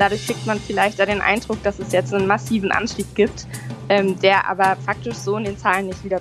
[0.00, 3.48] Dadurch kriegt man vielleicht den Eindruck, dass es jetzt einen massiven Anstieg gibt,
[3.88, 6.20] ähm, der aber faktisch so in den Zahlen nicht wieder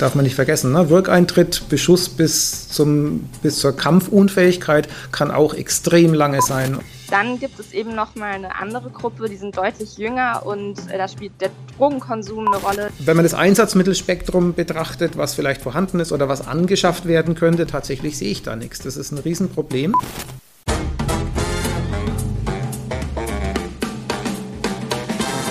[0.00, 0.90] Darf man nicht vergessen, ne?
[0.90, 6.80] Wirkeintritt, Beschuss bis, zum, bis zur Kampfunfähigkeit kann auch extrem lange sein.
[7.10, 10.98] Dann gibt es eben noch mal eine andere Gruppe, die sind deutlich jünger und äh,
[10.98, 12.90] da spielt der Drogenkonsum eine Rolle.
[12.98, 18.18] Wenn man das Einsatzmittelspektrum betrachtet, was vielleicht vorhanden ist oder was angeschafft werden könnte, tatsächlich
[18.18, 18.80] sehe ich da nichts.
[18.80, 19.94] Das ist ein Riesenproblem.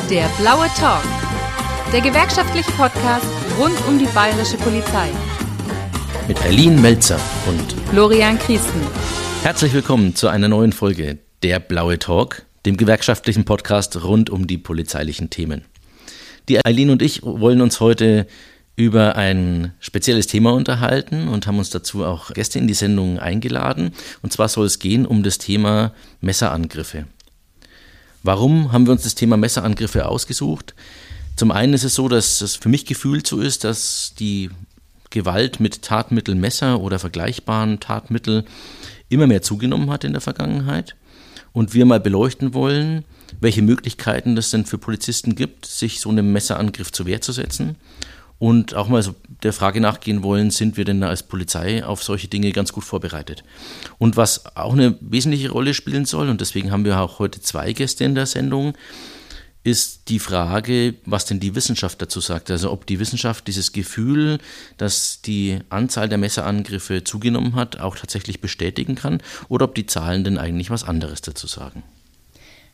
[0.09, 1.03] Der blaue Talk.
[1.93, 3.27] Der gewerkschaftliche Podcast
[3.59, 5.09] rund um die bayerische Polizei.
[6.27, 8.81] Mit Eileen Melzer und Florian Christen.
[9.43, 14.57] Herzlich willkommen zu einer neuen Folge Der blaue Talk, dem gewerkschaftlichen Podcast rund um die
[14.57, 15.65] polizeilichen Themen.
[16.47, 18.25] Die Eileen und ich wollen uns heute
[18.75, 23.91] über ein spezielles Thema unterhalten und haben uns dazu auch Gäste in die Sendung eingeladen.
[24.23, 27.05] Und zwar soll es gehen um das Thema Messerangriffe.
[28.23, 30.75] Warum haben wir uns das Thema Messerangriffe ausgesucht?
[31.35, 34.49] Zum einen ist es so, dass es für mich gefühlt so ist, dass die
[35.09, 38.43] Gewalt mit Tatmittel Messer oder vergleichbaren Tatmitteln
[39.07, 40.95] immer mehr zugenommen hat in der Vergangenheit.
[41.53, 43.05] Und wir mal beleuchten wollen,
[43.39, 47.77] welche Möglichkeiten es denn für Polizisten gibt, sich so einem Messerangriff zur Wehr zu setzen
[48.39, 52.27] und auch mal so der Frage nachgehen wollen, sind wir denn als Polizei auf solche
[52.27, 53.43] Dinge ganz gut vorbereitet?
[53.97, 57.73] Und was auch eine wesentliche Rolle spielen soll, und deswegen haben wir auch heute zwei
[57.73, 58.73] Gäste in der Sendung,
[59.63, 62.49] ist die Frage, was denn die Wissenschaft dazu sagt.
[62.49, 64.39] Also ob die Wissenschaft dieses Gefühl,
[64.77, 70.23] dass die Anzahl der Messerangriffe zugenommen hat, auch tatsächlich bestätigen kann oder ob die Zahlen
[70.23, 71.83] denn eigentlich was anderes dazu sagen.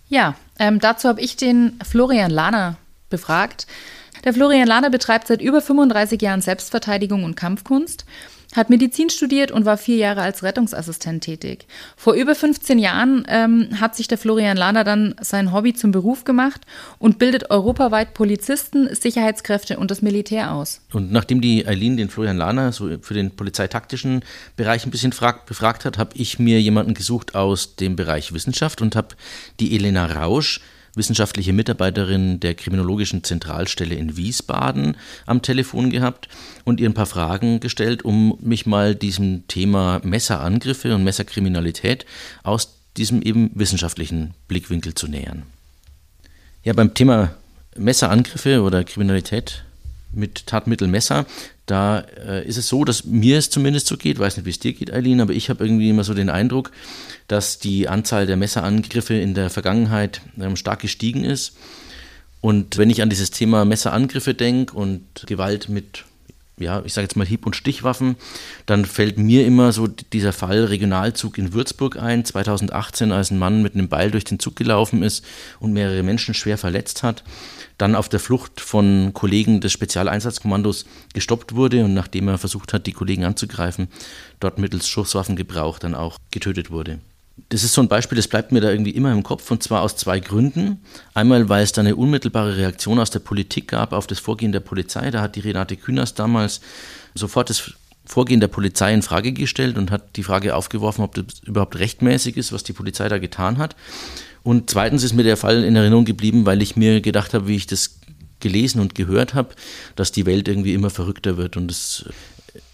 [0.08, 2.78] Ja, ähm, dazu habe ich den Florian Lahner
[3.10, 3.66] befragt.
[4.24, 8.06] Der Florian Lahner betreibt seit über 35 Jahren Selbstverteidigung und Kampfkunst,
[8.56, 11.68] hat Medizin studiert und war vier Jahre als Rettungsassistent tätig.
[11.98, 16.24] Vor über 15 Jahren ähm, hat sich der Florian Lahner dann sein Hobby zum Beruf
[16.24, 16.62] gemacht
[16.98, 20.82] und bildet europaweit Polizisten, Sicherheitskräfte und das Militär aus.
[20.94, 24.24] Und nachdem die Eileen den Florian Lahner so für den polizeitaktischen
[24.56, 28.82] Bereich ein bisschen frag, befragt hat, habe ich mir jemanden gesucht aus dem Bereich Wissenschaft
[28.82, 29.10] und habe
[29.60, 30.62] die Elena Rausch
[30.96, 36.28] wissenschaftliche Mitarbeiterin der Kriminologischen Zentralstelle in Wiesbaden am Telefon gehabt
[36.64, 42.06] und ihr ein paar Fragen gestellt, um mich mal diesem Thema Messerangriffe und Messerkriminalität
[42.44, 45.44] aus diesem eben wissenschaftlichen Blickwinkel zu nähern.
[46.64, 47.36] Ja, beim Thema
[47.78, 49.66] Messerangriffe oder Kriminalität
[50.16, 51.26] mit Tatmittel Messer,
[51.66, 54.60] da äh, ist es so, dass mir es zumindest so geht, weiß nicht, wie es
[54.60, 56.72] dir geht, Eileen, aber ich habe irgendwie immer so den Eindruck,
[57.28, 61.58] dass die Anzahl der Messerangriffe in der Vergangenheit ähm, stark gestiegen ist.
[62.42, 66.06] Und wenn ich an dieses Thema Messerangriffe denke und Gewalt mit
[66.58, 68.16] ja, ich sage jetzt mal Hieb- und Stichwaffen,
[68.66, 73.62] dann fällt mir immer so dieser Fall Regionalzug in Würzburg ein, 2018, als ein Mann
[73.62, 75.26] mit einem Beil durch den Zug gelaufen ist
[75.60, 77.24] und mehrere Menschen schwer verletzt hat,
[77.78, 82.88] dann auf der Flucht von Kollegen des Spezialeinsatzkommandos gestoppt wurde und nachdem er versucht hat,
[82.88, 83.90] die Kollegen anzugreifen,
[84.40, 87.00] dort mittels Schusswaffengebrauch dann auch getötet wurde
[87.50, 89.82] das ist so ein Beispiel, das bleibt mir da irgendwie immer im Kopf und zwar
[89.82, 90.80] aus zwei Gründen.
[91.14, 94.62] Einmal, weil es da eine unmittelbare Reaktion aus der Politik gab auf das Vorgehen der
[94.62, 95.12] Polizei.
[95.12, 96.62] Da hat die Renate Künast damals
[97.14, 97.74] sofort das
[98.06, 102.38] Vorgehen der Polizei in Frage gestellt und hat die Frage aufgeworfen, ob das überhaupt rechtmäßig
[102.38, 103.76] ist, was die Polizei da getan hat.
[104.44, 107.56] Und zweitens ist mir der Fall in Erinnerung geblieben, weil ich mir gedacht habe, wie
[107.56, 108.00] ich das
[108.40, 109.56] gelesen und gehört habe,
[109.96, 112.06] dass die Welt irgendwie immer verrückter wird und es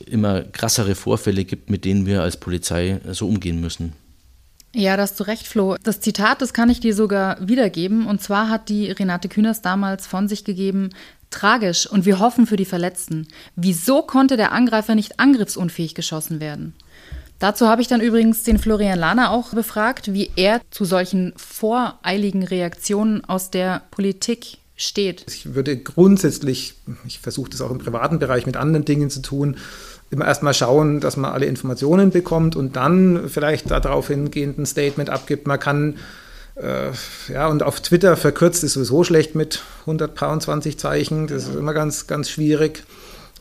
[0.06, 3.94] immer krassere Vorfälle gibt, mit denen wir als Polizei so umgehen müssen.
[4.74, 5.76] Ja, da hast du recht, Flo.
[5.84, 8.08] Das Zitat, das kann ich dir sogar wiedergeben.
[8.08, 10.90] Und zwar hat die Renate Künast damals von sich gegeben,
[11.30, 13.28] tragisch und wir hoffen für die Verletzten.
[13.56, 16.74] Wieso konnte der Angreifer nicht angriffsunfähig geschossen werden?
[17.40, 22.44] Dazu habe ich dann übrigens den Florian Lahner auch befragt, wie er zu solchen voreiligen
[22.44, 25.26] Reaktionen aus der Politik steht.
[25.28, 29.58] Ich würde grundsätzlich, ich versuche das auch im privaten Bereich mit anderen Dingen zu tun,
[30.12, 35.10] immer erstmal schauen, dass man alle Informationen bekommt und dann vielleicht darauf hingehend ein Statement
[35.10, 35.48] abgibt.
[35.48, 35.96] Man kann,
[36.56, 36.92] äh,
[37.32, 41.28] ja, und auf Twitter verkürzt ist sowieso schlecht mit 120 Zeichen.
[41.28, 42.84] Das ist immer ganz, ganz schwierig.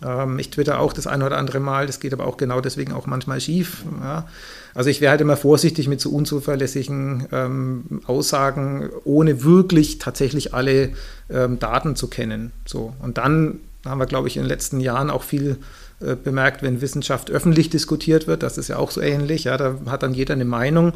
[0.06, 1.86] Ähm, ich twitter auch das eine oder andere Mal.
[1.86, 3.84] Das geht aber auch genau deswegen auch manchmal schief.
[4.00, 4.28] Ja.
[4.72, 10.90] Also ich wäre halt immer vorsichtig mit so unzuverlässigen ähm, Aussagen, ohne wirklich tatsächlich alle
[11.28, 12.52] ähm, Daten zu kennen.
[12.64, 12.94] So.
[13.00, 15.56] Und dann haben wir, glaube ich, in den letzten Jahren auch viel
[16.00, 19.76] äh, bemerkt, wenn Wissenschaft öffentlich diskutiert wird, das ist ja auch so ähnlich, ja, da
[19.86, 20.92] hat dann jeder eine Meinung.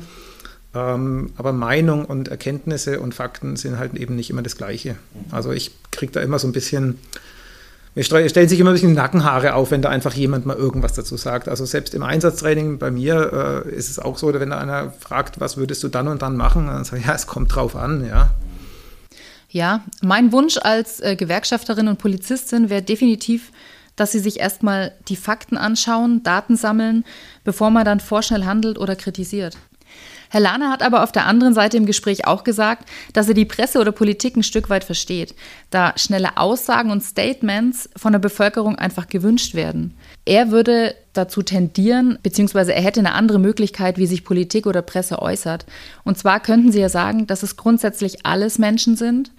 [0.75, 4.97] Ähm, aber Meinung und Erkenntnisse und Fakten sind halt eben nicht immer das Gleiche.
[5.31, 6.99] Also ich kriege da immer so ein bisschen
[7.95, 11.17] mir stellen sich immer ein bisschen Nackenhaare auf, wenn da einfach jemand mal irgendwas dazu
[11.17, 11.49] sagt.
[11.49, 15.39] Also selbst im Einsatztraining bei mir äh, ist es auch so, wenn da einer fragt,
[15.39, 18.05] was würdest du dann und dann machen, dann sage ich, ja, es kommt drauf an,
[18.05, 18.31] ja.
[19.49, 23.53] Ja, mein Wunsch als äh, Gewerkschafterin und Polizistin wäre definitiv,
[23.96, 27.05] dass sie sich erstmal die Fakten anschauen, Daten sammeln,
[27.44, 29.56] bevor man dann vorschnell handelt oder kritisiert.
[30.35, 33.44] Herr Lahner hat aber auf der anderen Seite im Gespräch auch gesagt, dass er die
[33.44, 35.32] Presse oder Politik ein Stück weit versteht,
[35.70, 39.94] da schnelle Aussagen und Statements von der Bevölkerung einfach gewünscht werden.
[40.25, 45.23] Er würde dazu tendieren, beziehungsweise er hätte eine andere Möglichkeit, wie sich Politik oder Presse
[45.23, 45.67] äußert.
[46.02, 49.31] Und zwar könnten sie ja sagen, dass es grundsätzlich alles Menschen sind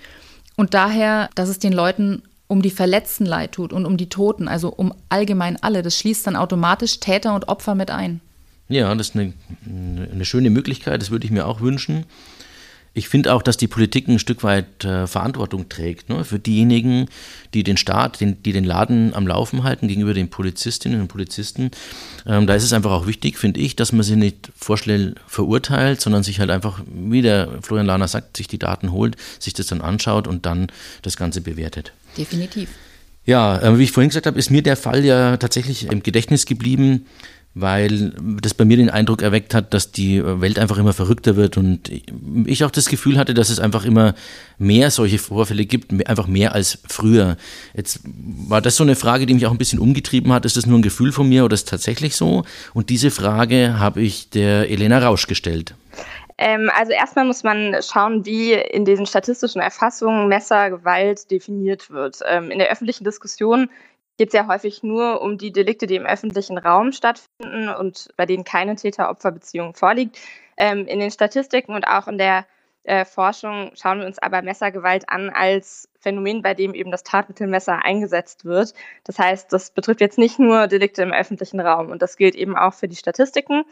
[0.56, 4.48] und daher, dass es den Leuten um die Verletzten leid tut und um die Toten,
[4.48, 5.82] also um allgemein alle.
[5.82, 8.22] Das schließt dann automatisch Täter und Opfer mit ein.
[8.68, 9.34] Ja, das ist eine,
[10.12, 12.06] eine schöne Möglichkeit, das würde ich mir auch wünschen.
[12.98, 16.24] Ich finde auch, dass die Politik ein Stück weit äh, Verantwortung trägt ne?
[16.24, 17.08] für diejenigen,
[17.54, 21.72] die den Staat, den, die den Laden am Laufen halten gegenüber den Polizistinnen und Polizisten.
[22.26, 26.00] Ähm, da ist es einfach auch wichtig, finde ich, dass man sie nicht vorschnell verurteilt,
[26.00, 29.68] sondern sich halt einfach, wie der Florian Lahner sagt, sich die Daten holt, sich das
[29.68, 30.68] dann anschaut und dann
[31.02, 31.92] das Ganze bewertet.
[32.18, 32.70] Definitiv.
[33.26, 36.46] Ja, äh, wie ich vorhin gesagt habe, ist mir der Fall ja tatsächlich im Gedächtnis
[36.46, 37.06] geblieben
[37.58, 41.56] weil das bei mir den Eindruck erweckt hat, dass die Welt einfach immer verrückter wird
[41.56, 41.90] und
[42.46, 44.14] ich auch das Gefühl hatte, dass es einfach immer
[44.58, 47.38] mehr solche Vorfälle gibt, einfach mehr als früher.
[47.74, 50.44] Jetzt war das so eine Frage, die mich auch ein bisschen umgetrieben hat.
[50.44, 52.44] Ist das nur ein Gefühl von mir oder ist es tatsächlich so?
[52.74, 55.76] Und diese Frage habe ich der Elena Rausch gestellt.
[56.38, 62.20] Ähm, also erstmal muss man schauen, wie in diesen statistischen Erfassungen Messergewalt definiert wird.
[62.26, 63.70] Ähm, in der öffentlichen Diskussion
[64.18, 68.26] geht es ja häufig nur um die Delikte, die im öffentlichen Raum stattfinden und bei
[68.26, 70.18] denen keine Täter-Opfer-Beziehung vorliegt.
[70.58, 72.46] Ähm, in den Statistiken und auch in der
[72.84, 77.84] äh, Forschung schauen wir uns aber Messergewalt an als Phänomen, bei dem eben das Tatmittelmesser
[77.84, 78.74] eingesetzt wird.
[79.04, 82.56] Das heißt, das betrifft jetzt nicht nur Delikte im öffentlichen Raum und das gilt eben
[82.56, 83.64] auch für die Statistiken.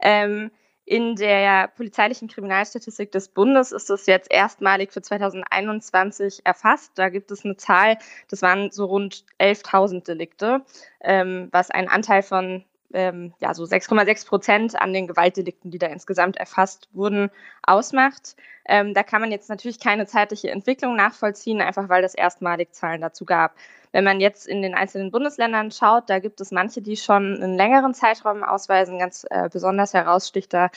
[0.00, 0.50] Ähm,
[0.84, 6.92] in der polizeilichen Kriminalstatistik des Bundes ist es jetzt erstmalig für 2021 erfasst.
[6.96, 7.98] Da gibt es eine Zahl,
[8.28, 10.62] das waren so rund 11.000 Delikte,
[11.00, 15.86] ähm, was einen Anteil von ähm, ja, so 6,6 Prozent an den Gewaltdelikten, die da
[15.86, 17.30] insgesamt erfasst wurden,
[17.62, 18.36] ausmacht.
[18.66, 23.00] Ähm, da kann man jetzt natürlich keine zeitliche Entwicklung nachvollziehen, einfach weil es erstmalig Zahlen
[23.00, 23.54] dazu gab.
[23.92, 27.56] Wenn man jetzt in den einzelnen Bundesländern schaut, da gibt es manche, die schon einen
[27.56, 28.98] längeren Zeitraum ausweisen.
[28.98, 30.70] Ganz äh, besonders heraussticht da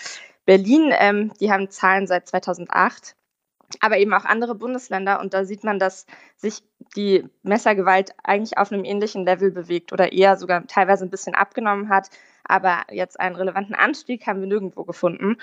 [0.45, 0.91] Berlin.
[0.97, 3.15] Ähm, die haben Zahlen seit 2008
[3.79, 5.19] aber eben auch andere Bundesländer.
[5.19, 6.05] Und da sieht man, dass
[6.37, 6.63] sich
[6.95, 11.89] die Messergewalt eigentlich auf einem ähnlichen Level bewegt oder eher sogar teilweise ein bisschen abgenommen
[11.89, 12.09] hat.
[12.43, 15.37] Aber jetzt einen relevanten Anstieg haben wir nirgendwo gefunden.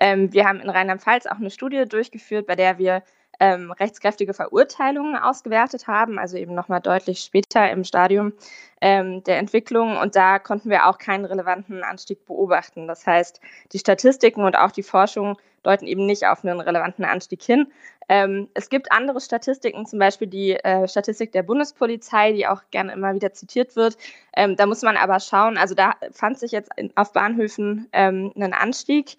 [0.00, 3.02] Ähm, wir haben in Rheinland-Pfalz auch eine Studie durchgeführt, bei der wir
[3.40, 8.32] ähm, rechtskräftige Verurteilungen ausgewertet haben, also eben nochmal deutlich später im Stadium
[8.80, 9.96] ähm, der Entwicklung.
[9.98, 12.88] Und da konnten wir auch keinen relevanten Anstieg beobachten.
[12.88, 13.40] Das heißt,
[13.72, 15.36] die Statistiken und auch die Forschung
[15.66, 17.66] deuten eben nicht auf einen relevanten Anstieg hin.
[18.08, 22.92] Ähm, es gibt andere Statistiken, zum Beispiel die äh, Statistik der Bundespolizei, die auch gerne
[22.92, 23.96] immer wieder zitiert wird.
[24.34, 28.32] Ähm, da muss man aber schauen, also da fand sich jetzt in, auf Bahnhöfen ähm,
[28.36, 29.16] ein Anstieg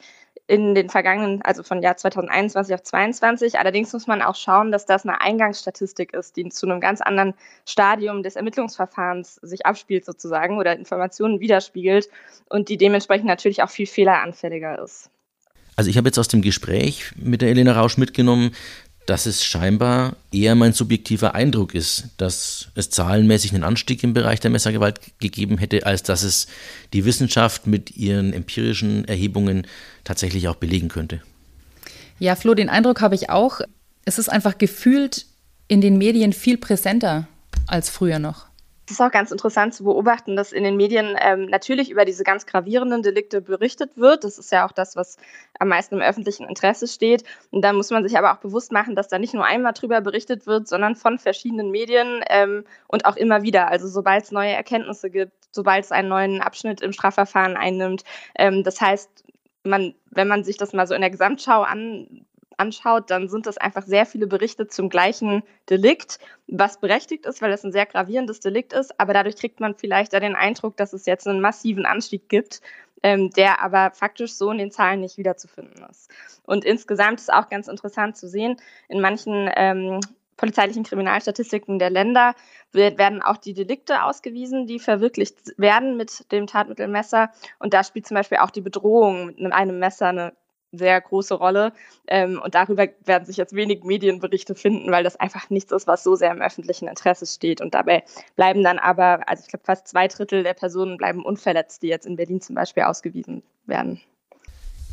[0.48, 3.60] in den vergangenen, also von Jahr 2021 auf 2022.
[3.60, 7.34] Allerdings muss man auch schauen, dass das eine Eingangsstatistik ist, die zu einem ganz anderen
[7.66, 12.10] Stadium des Ermittlungsverfahrens sich abspielt sozusagen oder Informationen widerspiegelt
[12.48, 15.12] und die dementsprechend natürlich auch viel fehleranfälliger ist.
[15.78, 18.52] Also ich habe jetzt aus dem Gespräch mit der Elena Rausch mitgenommen,
[19.06, 24.42] dass es scheinbar eher mein subjektiver Eindruck ist, dass es zahlenmäßig einen Anstieg im Bereich
[24.42, 26.48] der Messergewalt gegeben hätte, als dass es
[26.94, 29.66] die Wissenschaft mit ihren empirischen Erhebungen
[30.04, 31.22] tatsächlich auch belegen könnte.
[32.19, 33.62] Ja, Flo, den Eindruck habe ich auch.
[34.04, 35.28] Es ist einfach gefühlt
[35.68, 37.28] in den Medien viel präsenter
[37.68, 38.46] als früher noch.
[38.90, 42.24] Es ist auch ganz interessant zu beobachten, dass in den Medien ähm, natürlich über diese
[42.24, 44.24] ganz gravierenden Delikte berichtet wird.
[44.24, 45.18] Das ist ja auch das, was
[45.60, 47.26] am meisten im öffentlichen Interesse steht.
[47.52, 50.00] Und da muss man sich aber auch bewusst machen, dass da nicht nur einmal drüber
[50.00, 53.68] berichtet wird, sondern von verschiedenen Medien ähm, und auch immer wieder.
[53.68, 58.06] Also sobald es neue Erkenntnisse gibt, sobald es einen neuen Abschnitt im Strafverfahren einnimmt.
[58.36, 59.26] Ähm, das heißt,
[59.66, 62.26] man, wenn man sich das mal so in der Gesamtschau an,
[62.57, 67.52] anschaut, dann sind das einfach sehr viele Berichte zum gleichen Delikt, was berechtigt ist, weil
[67.52, 68.99] es ein sehr gravierendes Delikt ist.
[68.99, 72.61] Aber dadurch kriegt man vielleicht da den Eindruck, dass es jetzt einen massiven Anstieg gibt,
[73.04, 76.09] ähm, der aber faktisch so in den Zahlen nicht wiederzufinden ist.
[76.44, 78.57] Und insgesamt ist auch ganz interessant zu sehen,
[78.90, 79.99] in manchen ähm,
[80.37, 82.35] polizeilichen Kriminalstatistiken der Länder
[82.71, 87.31] werden auch die Delikte ausgewiesen, die verwirklicht werden mit dem Tatmittelmesser.
[87.59, 90.33] Und da spielt zum Beispiel auch die Bedrohung mit einem Messer eine
[90.71, 91.74] sehr große Rolle.
[92.07, 96.04] Ähm, und darüber werden sich jetzt wenig Medienberichte finden, weil das einfach nichts ist, was
[96.04, 97.62] so sehr im öffentlichen Interesse steht.
[97.62, 98.04] Und dabei
[98.36, 102.06] bleiben dann aber, also ich glaube, fast zwei Drittel der Personen bleiben unverletzt, die jetzt
[102.06, 104.02] in Berlin zum Beispiel ausgewiesen werden.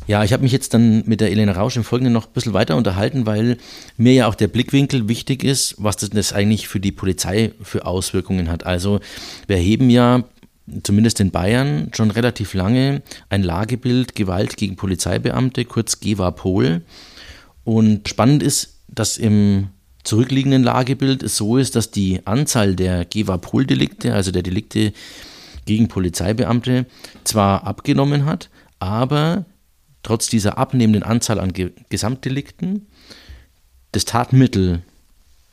[0.07, 2.53] Ja, ich habe mich jetzt dann mit der Elena Rausch im Folgenden noch ein bisschen
[2.53, 3.57] weiter unterhalten, weil
[3.97, 8.51] mir ja auch der Blickwinkel wichtig ist, was das eigentlich für die Polizei für Auswirkungen
[8.51, 8.67] hat.
[8.67, 8.99] Also
[9.47, 10.23] wir heben ja
[10.83, 16.81] zumindest in Bayern schon relativ lange ein Lagebild Gewalt gegen Polizeibeamte, kurz GEWA-Pol.
[17.63, 19.69] Und spannend ist, dass im
[20.03, 24.93] zurückliegenden Lagebild es so ist, dass die Anzahl der GEWA-Pol-Delikte, also der Delikte
[25.65, 26.85] gegen Polizeibeamte,
[27.23, 29.45] zwar abgenommen hat, aber
[30.03, 32.87] trotz dieser abnehmenden Anzahl an Ge Gesamtdelikten
[33.91, 34.83] das Tatmittel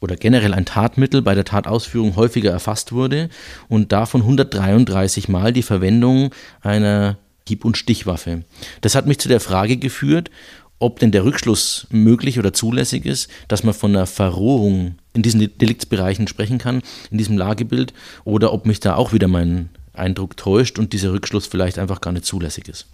[0.02, 3.30] oder generell ein Tatmittel bei der Tatausführung häufiger erfasst wurde
[3.68, 7.16] und davon 133 Mal die Verwendung einer
[7.48, 8.42] Hieb- und Stichwaffe.
[8.80, 10.30] Das hat mich zu der Frage geführt,
[10.78, 15.56] ob denn der Rückschluss möglich oder zulässig ist, dass man von einer Verrohung in diesen
[15.58, 17.92] Deliktsbereichen sprechen kann, in diesem Lagebild,
[18.24, 22.12] oder ob mich da auch wieder mein Eindruck täuscht und dieser Rückschluss vielleicht einfach gar
[22.12, 22.86] nicht zulässig ist.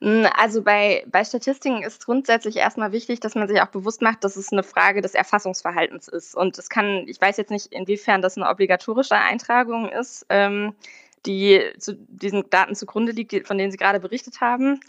[0.00, 4.24] Hm, also bei, bei Statistiken ist grundsätzlich erstmal wichtig, dass man sich auch bewusst macht,
[4.24, 6.34] dass es eine Frage des Erfassungsverhaltens ist.
[6.34, 10.74] Und es kann, ich weiß jetzt nicht, inwiefern das eine obligatorische Eintragung ist, ähm,
[11.26, 14.80] die zu diesen Daten zugrunde liegt, von denen Sie gerade berichtet haben.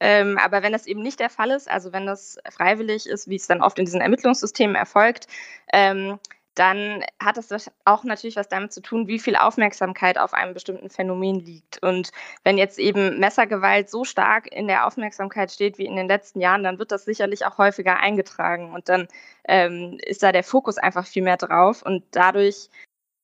[0.00, 3.36] Ähm, aber wenn das eben nicht der Fall ist, also wenn das freiwillig ist, wie
[3.36, 5.26] es dann oft in diesen Ermittlungssystemen erfolgt,
[5.72, 6.18] ähm,
[6.58, 10.90] dann hat das auch natürlich was damit zu tun, wie viel Aufmerksamkeit auf einem bestimmten
[10.90, 11.82] Phänomen liegt.
[11.82, 12.10] Und
[12.42, 16.64] wenn jetzt eben Messergewalt so stark in der Aufmerksamkeit steht wie in den letzten Jahren,
[16.64, 18.72] dann wird das sicherlich auch häufiger eingetragen.
[18.72, 19.08] Und dann
[19.46, 21.82] ähm, ist da der Fokus einfach viel mehr drauf.
[21.82, 22.70] Und dadurch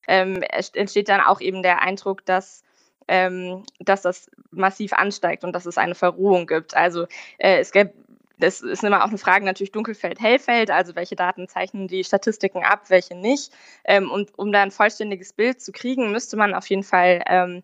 [0.07, 0.43] ähm,
[0.75, 2.63] entsteht dann auch eben der Eindruck, dass
[3.09, 6.75] ähm, dass das massiv ansteigt und dass es eine Verrohung gibt.
[6.75, 7.05] Also
[7.39, 7.93] äh, es gäbe
[8.39, 12.65] das ist immer auch eine Frage natürlich Dunkelfeld, Hellfeld, also welche Daten zeichnen die Statistiken
[12.65, 13.53] ab, welche nicht.
[13.85, 17.63] Ähm, und um da ein vollständiges Bild zu kriegen, müsste man auf jeden Fall ähm,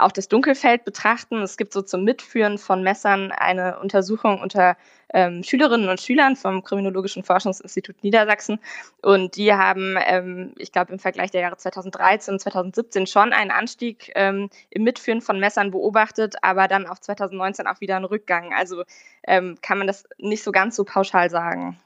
[0.00, 1.42] auch das Dunkelfeld betrachten.
[1.42, 4.76] Es gibt so zum Mitführen von Messern eine Untersuchung unter
[5.12, 8.58] ähm, Schülerinnen und Schülern vom Kriminologischen Forschungsinstitut Niedersachsen.
[9.02, 13.50] Und die haben, ähm, ich glaube, im Vergleich der Jahre 2013 und 2017 schon einen
[13.50, 18.52] Anstieg ähm, im Mitführen von Messern beobachtet, aber dann auch 2019 auch wieder einen Rückgang.
[18.54, 18.84] Also
[19.26, 21.78] ähm, kann man das nicht so ganz so pauschal sagen.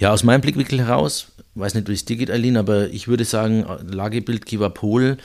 [0.00, 1.26] Ja, aus meinem Blickwinkel heraus,
[1.56, 5.18] weiß nicht, wie es dir geht, Aline, aber ich würde sagen, Lagebild Givapol,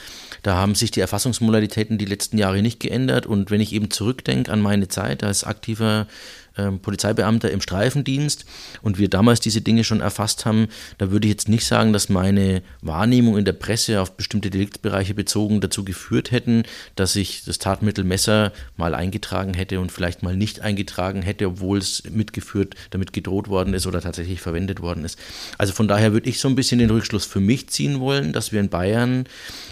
[0.43, 3.25] da haben sich die Erfassungsmodalitäten die letzten Jahre nicht geändert.
[3.25, 6.07] Und wenn ich eben zurückdenke an meine Zeit als aktiver
[6.57, 8.45] ähm, Polizeibeamter im Streifendienst
[8.81, 12.09] und wir damals diese Dinge schon erfasst haben, da würde ich jetzt nicht sagen, dass
[12.09, 16.63] meine Wahrnehmung in der Presse auf bestimmte Deliktsbereiche bezogen dazu geführt hätten,
[16.95, 21.77] dass ich das Tatmittel Messer mal eingetragen hätte und vielleicht mal nicht eingetragen hätte, obwohl
[21.77, 25.19] es mitgeführt, damit gedroht worden ist oder tatsächlich verwendet worden ist.
[25.57, 28.51] Also von daher würde ich so ein bisschen den Rückschluss für mich ziehen wollen, dass
[28.51, 29.25] wir in Bayern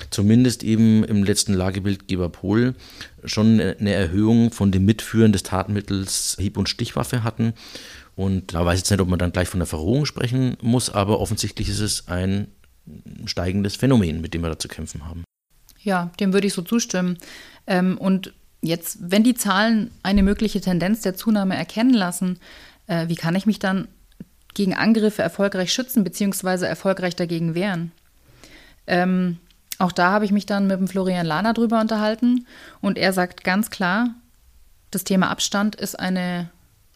[0.10, 2.76] zumindest eben im letzten Lagebild Geberpol
[3.26, 7.54] schon eine Erhöhung von dem Mitführen des Tatmittels Hieb- und Stichwaffe hatten.
[8.16, 10.90] Und da weiß ich jetzt nicht, ob man dann gleich von der Verrohung sprechen muss,
[10.90, 12.48] aber offensichtlich ist es ein
[13.26, 15.24] steigendes Phänomen, mit dem wir da zu kämpfen haben.
[15.82, 17.18] Ja, dem würde ich so zustimmen.
[17.66, 22.40] Ähm, und jetzt, wenn die Zahlen eine mögliche Tendenz der Zunahme erkennen lassen,
[22.88, 23.88] äh, wie kann ich mich dann
[24.54, 26.66] gegen Angriffe erfolgreich schützen bzw.
[26.66, 27.92] erfolgreich dagegen wehren?
[28.86, 29.38] Ähm,
[29.80, 32.46] auch da habe ich mich dann mit dem Florian Lahner drüber unterhalten
[32.82, 34.10] und er sagt ganz klar,
[34.92, 36.50] das Thema Abstand ist eine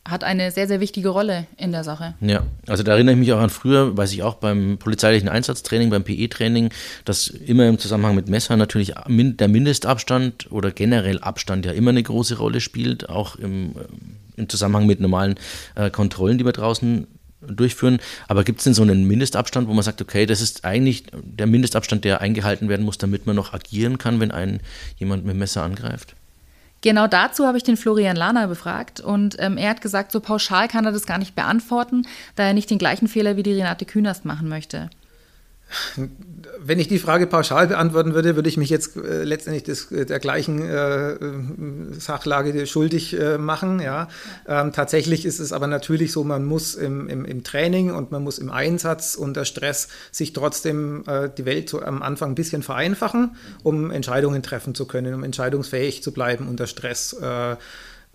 [0.09, 2.13] hat eine sehr, sehr wichtige Rolle in der Sache.
[2.21, 5.89] Ja, also da erinnere ich mich auch an früher, weiß ich auch beim polizeilichen Einsatztraining,
[5.89, 6.69] beim PE-Training,
[7.05, 12.03] dass immer im Zusammenhang mit Messern natürlich der Mindestabstand oder generell Abstand ja immer eine
[12.03, 15.35] große Rolle spielt, auch im, äh, im Zusammenhang mit normalen
[15.75, 17.07] äh, Kontrollen, die wir draußen
[17.41, 17.99] durchführen.
[18.27, 21.47] Aber gibt es denn so einen Mindestabstand, wo man sagt, okay, das ist eigentlich der
[21.47, 24.59] Mindestabstand, der eingehalten werden muss, damit man noch agieren kann, wenn einen
[24.97, 26.15] jemand mit dem Messer angreift?
[26.81, 30.67] Genau dazu habe ich den Florian Lahner befragt und ähm, er hat gesagt, so pauschal
[30.67, 33.85] kann er das gar nicht beantworten, da er nicht den gleichen Fehler wie die Renate
[33.85, 34.89] Künast machen möchte.
[36.59, 40.05] Wenn ich die Frage pauschal beantworten würde, würde ich mich jetzt äh, letztendlich des, äh,
[40.05, 41.17] der gleichen äh, äh,
[41.91, 43.81] Sachlage schuldig äh, machen.
[43.81, 44.07] Ja.
[44.47, 48.23] Ähm, tatsächlich ist es aber natürlich so, man muss im, im, im, Training und man
[48.23, 52.63] muss im Einsatz unter Stress sich trotzdem äh, die Welt so am Anfang ein bisschen
[52.63, 57.15] vereinfachen, um Entscheidungen treffen zu können, um entscheidungsfähig zu bleiben unter Stress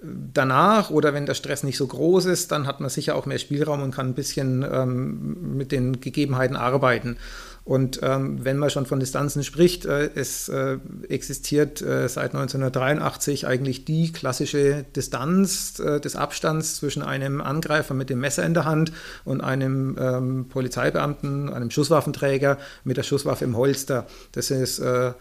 [0.02, 3.38] danach oder wenn der Stress nicht so groß ist, dann hat man sicher auch mehr
[3.38, 7.16] Spielraum und kann ein bisschen ähm, mit den Gegebenheiten arbeiten.
[7.64, 10.78] Und ähm, wenn man schon von Distanzen spricht, äh, es äh,
[11.08, 18.10] existiert äh, seit 1983 eigentlich die klassische Distanz äh, des Abstands zwischen einem Angreifer mit
[18.10, 18.92] dem Messer in der Hand
[19.24, 24.08] und einem ähm, Polizeibeamten, einem Schusswaffenträger mit der Schusswaffe im Holster.
[24.32, 25.12] Das ist äh,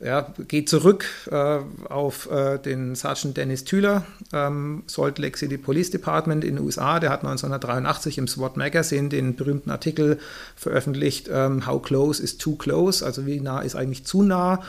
[0.00, 1.58] ja, geht zurück äh,
[1.88, 7.00] auf äh, den Sergeant Dennis Thüler, ähm, Salt Lake City Police Department in den USA.
[7.00, 10.18] Der hat 1983 im SWAT Magazine den berühmten Artikel
[10.56, 14.62] veröffentlicht, ähm, How Close is Too Close, also wie nah ist eigentlich zu nah.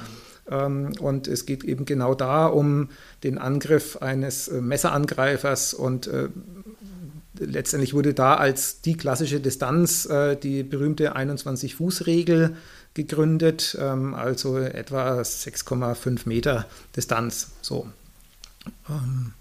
[0.50, 2.90] Ähm, und es geht eben genau da um
[3.24, 6.30] den Angriff eines äh, Messerangreifers und äh,
[7.40, 12.56] letztendlich wurde da als die klassische Distanz äh, die berühmte 21-Fuß-Regel
[12.96, 17.52] gegründet, ähm, also etwa 6,5 Meter Distanz.
[17.62, 17.88] So.
[18.90, 19.34] Ähm,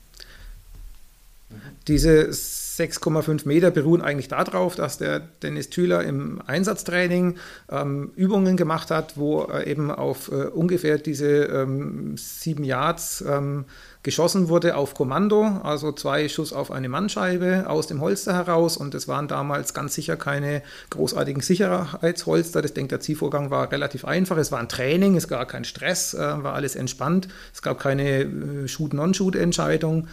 [1.86, 2.32] diese
[2.78, 7.36] 6,5 Meter beruhen eigentlich darauf, dass der Dennis Thüler im Einsatztraining
[7.70, 13.64] ähm, Übungen gemacht hat, wo er eben auf äh, ungefähr diese ähm, sieben Yards ähm,
[14.02, 18.94] geschossen wurde auf Kommando, also zwei Schuss auf eine Mannscheibe aus dem Holster heraus und
[18.94, 22.62] es waren damals ganz sicher keine großartigen Sicherheitsholster.
[22.64, 24.36] Ich denke, der Zielvorgang war relativ einfach.
[24.36, 27.28] Es war ein Training, es gab keinen Stress, äh, war alles entspannt.
[27.52, 30.08] Es gab keine äh, Shoot-Non-Shoot-Entscheidung.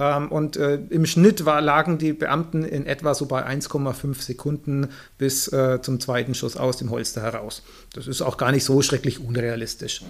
[0.00, 4.88] Ähm, und äh, im Schnitt war, lagen die Beamten in etwa so bei 1,5 Sekunden
[5.18, 7.62] bis äh, zum zweiten Schuss aus dem Holster heraus.
[7.92, 10.02] Das ist auch gar nicht so schrecklich unrealistisch.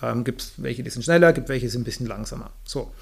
[0.00, 2.50] Ähm, gibt es welche, die sind schneller, gibt welche, die sind ein bisschen langsamer.
[2.64, 2.92] So.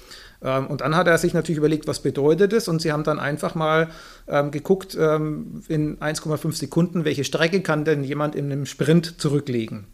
[0.41, 2.67] Ähm, und dann hat er sich natürlich überlegt, was bedeutet es?
[2.67, 3.89] Und sie haben dann einfach mal
[4.27, 9.85] ähm, geguckt, in 1,5 Sekunden, welche Strecke kann denn jemand in einem Sprint zurücklegen?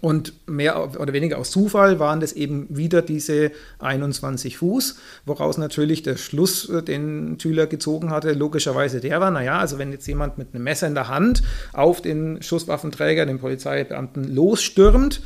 [0.00, 6.02] Und mehr oder weniger aus Zufall waren das eben wieder diese 21 Fuß, woraus natürlich
[6.02, 10.38] der Schluss, äh, den Thüler gezogen hatte, logischerweise der war, naja, also wenn jetzt jemand
[10.38, 11.42] mit einem Messer in der Hand
[11.74, 15.20] auf den Schusswaffenträger, den Polizeibeamten losstürmt,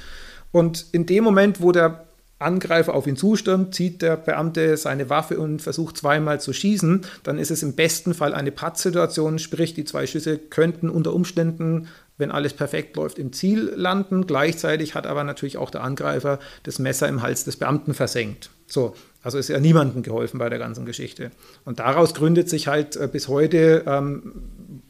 [0.53, 2.07] und in dem Moment, wo der
[2.39, 7.39] Angreifer auf ihn zustürmt, zieht der Beamte seine Waffe und versucht zweimal zu schießen, dann
[7.39, 12.31] ist es im besten Fall eine Pattsituation, sprich die zwei Schüsse könnten unter Umständen, wenn
[12.31, 14.27] alles perfekt läuft, im Ziel landen.
[14.27, 18.51] Gleichzeitig hat aber natürlich auch der Angreifer das Messer im Hals des Beamten versenkt.
[18.67, 21.31] So, also ist ja niemandem geholfen bei der ganzen Geschichte.
[21.65, 24.33] Und daraus gründet sich halt äh, bis heute, ähm,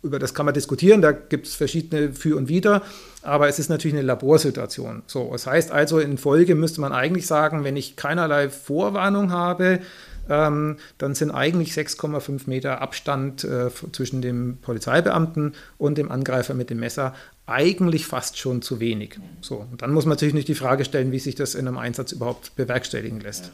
[0.03, 2.83] über das kann man diskutieren, da gibt es verschiedene Für und Wider,
[3.23, 5.03] aber es ist natürlich eine Laborsituation.
[5.07, 9.81] So, das heißt also, in Folge müsste man eigentlich sagen, wenn ich keinerlei Vorwarnung habe,
[10.29, 16.71] ähm, dann sind eigentlich 6,5 Meter Abstand äh, zwischen dem Polizeibeamten und dem Angreifer mit
[16.71, 17.15] dem Messer
[17.47, 19.19] eigentlich fast schon zu wenig.
[19.41, 21.79] So, und dann muss man natürlich nicht die Frage stellen, wie sich das in einem
[21.79, 23.53] Einsatz überhaupt bewerkstelligen lässt.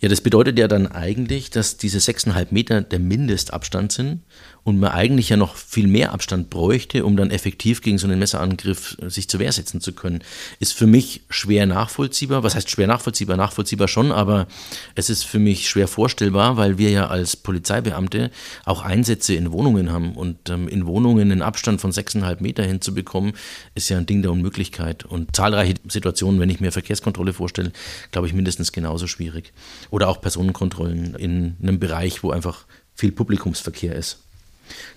[0.00, 4.20] Ja, das bedeutet ja dann eigentlich, dass diese 6,5 Meter der Mindestabstand sind
[4.64, 8.18] und man eigentlich ja noch viel mehr Abstand bräuchte, um dann effektiv gegen so einen
[8.18, 10.22] Messerangriff äh, sich zur Wehr setzen zu können,
[10.58, 12.42] ist für mich schwer nachvollziehbar.
[12.42, 13.36] Was heißt schwer nachvollziehbar?
[13.36, 14.46] Nachvollziehbar schon, aber
[14.94, 18.30] es ist für mich schwer vorstellbar, weil wir ja als Polizeibeamte
[18.64, 23.32] auch Einsätze in Wohnungen haben und ähm, in Wohnungen einen Abstand von 6,5 Meter hinzubekommen,
[23.74, 27.72] ist ja ein Ding der Unmöglichkeit und zahlreiche Situationen, wenn ich mir Verkehrskontrolle vorstelle,
[28.12, 29.52] glaube ich mindestens genauso schwierig.
[29.90, 34.18] Oder auch Personenkontrollen in einem Bereich, wo einfach viel Publikumsverkehr ist.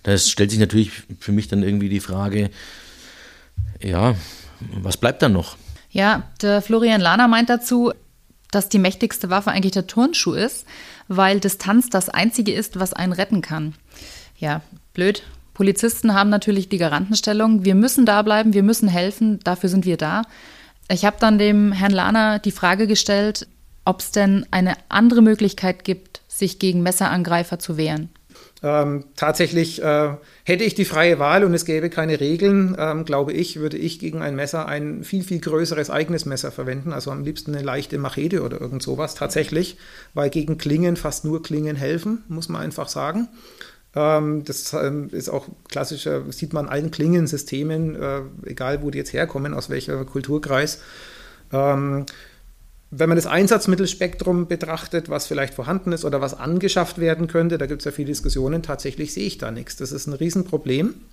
[0.04, 2.50] Da stellt sich natürlich für mich dann irgendwie die Frage,
[3.82, 4.16] ja,
[4.60, 5.58] was bleibt dann noch?
[5.90, 7.92] Ja, der Florian Lahner meint dazu,
[8.52, 10.66] dass die mächtigste Waffe eigentlich der Turnschuh ist,
[11.08, 13.74] weil Distanz das einzige ist, was einen retten kann.
[14.38, 14.62] Ja,
[14.94, 15.24] blöd.
[15.54, 17.64] Polizisten haben natürlich die Garantenstellung.
[17.64, 20.24] Wir müssen da bleiben, wir müssen helfen, dafür sind wir da.
[20.90, 23.48] Ich habe dann dem Herrn Lahner die Frage gestellt,
[23.86, 28.10] ob es denn eine andere Möglichkeit gibt, sich gegen Messerangreifer zu wehren.
[28.66, 33.34] Ähm, tatsächlich äh, hätte ich die freie Wahl und es gäbe keine Regeln, ähm, glaube
[33.34, 36.94] ich, würde ich gegen ein Messer ein viel, viel größeres eigenes Messer verwenden.
[36.94, 39.78] Also am liebsten eine leichte Machete oder irgend sowas tatsächlich,
[40.14, 43.28] weil gegen Klingen fast nur Klingen helfen, muss man einfach sagen.
[43.96, 49.12] Ähm, das ähm, ist auch klassischer, sieht man allen Klingensystemen, äh, egal wo die jetzt
[49.12, 50.80] herkommen, aus welcher Kulturkreis.
[52.96, 57.66] Wenn man das Einsatzmittelspektrum betrachtet, was vielleicht vorhanden ist oder was angeschafft werden könnte, da
[57.66, 59.78] gibt es ja viele Diskussionen, tatsächlich sehe ich da nichts.
[59.78, 60.94] Das ist ein Riesenproblem.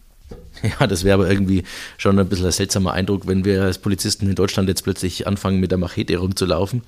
[0.62, 1.64] Ja, das wäre aber irgendwie
[1.98, 5.58] schon ein bisschen ein seltsamer Eindruck, wenn wir als Polizisten in Deutschland jetzt plötzlich anfangen,
[5.58, 6.82] mit der Machete rumzulaufen.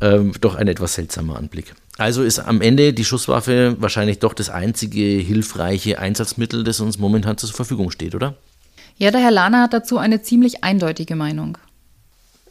[0.00, 1.74] Ähm, doch ein etwas seltsamer Anblick.
[1.98, 7.38] Also ist am Ende die Schusswaffe wahrscheinlich doch das einzige hilfreiche Einsatzmittel, das uns momentan
[7.38, 8.34] zur Verfügung steht, oder?
[8.96, 11.58] Ja, der Herr Lahner hat dazu eine ziemlich eindeutige Meinung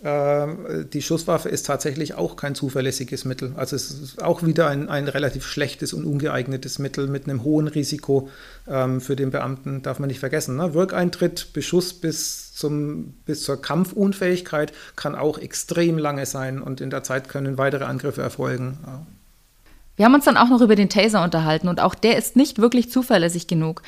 [0.06, 3.54] die Schusswaffe ist tatsächlich auch kein zuverlässiges Mittel.
[3.56, 7.70] Also es ist auch wieder ein, ein relativ schlechtes und ungeeignetes Mittel mit einem hohen
[7.70, 8.30] Risiko
[8.68, 10.58] ähm, für den Beamten, darf man nicht vergessen.
[10.58, 10.74] Ne?
[10.74, 17.04] Wirkeintritt, Beschuss bis, zum, bis zur Kampfunfähigkeit kann auch extrem lange sein und in der
[17.04, 18.80] Zeit können weitere Angriffe erfolgen.
[19.96, 22.60] Wir haben uns dann auch noch über den Taser unterhalten und auch der ist nicht
[22.60, 23.84] wirklich zuverlässig genug.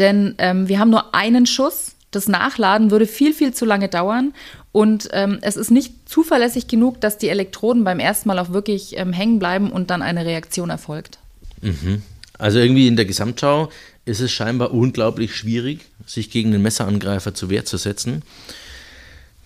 [0.00, 4.34] Denn ähm, wir haben nur einen Schuss das Nachladen würde viel, viel zu lange dauern
[4.72, 8.96] und ähm, es ist nicht zuverlässig genug, dass die Elektroden beim ersten Mal auch wirklich
[8.96, 11.18] ähm, hängen bleiben und dann eine Reaktion erfolgt.
[11.62, 12.02] Mhm.
[12.38, 13.70] Also irgendwie in der Gesamtschau
[14.04, 18.22] ist es scheinbar unglaublich schwierig, sich gegen den Messerangreifer zur Wehr zu setzen.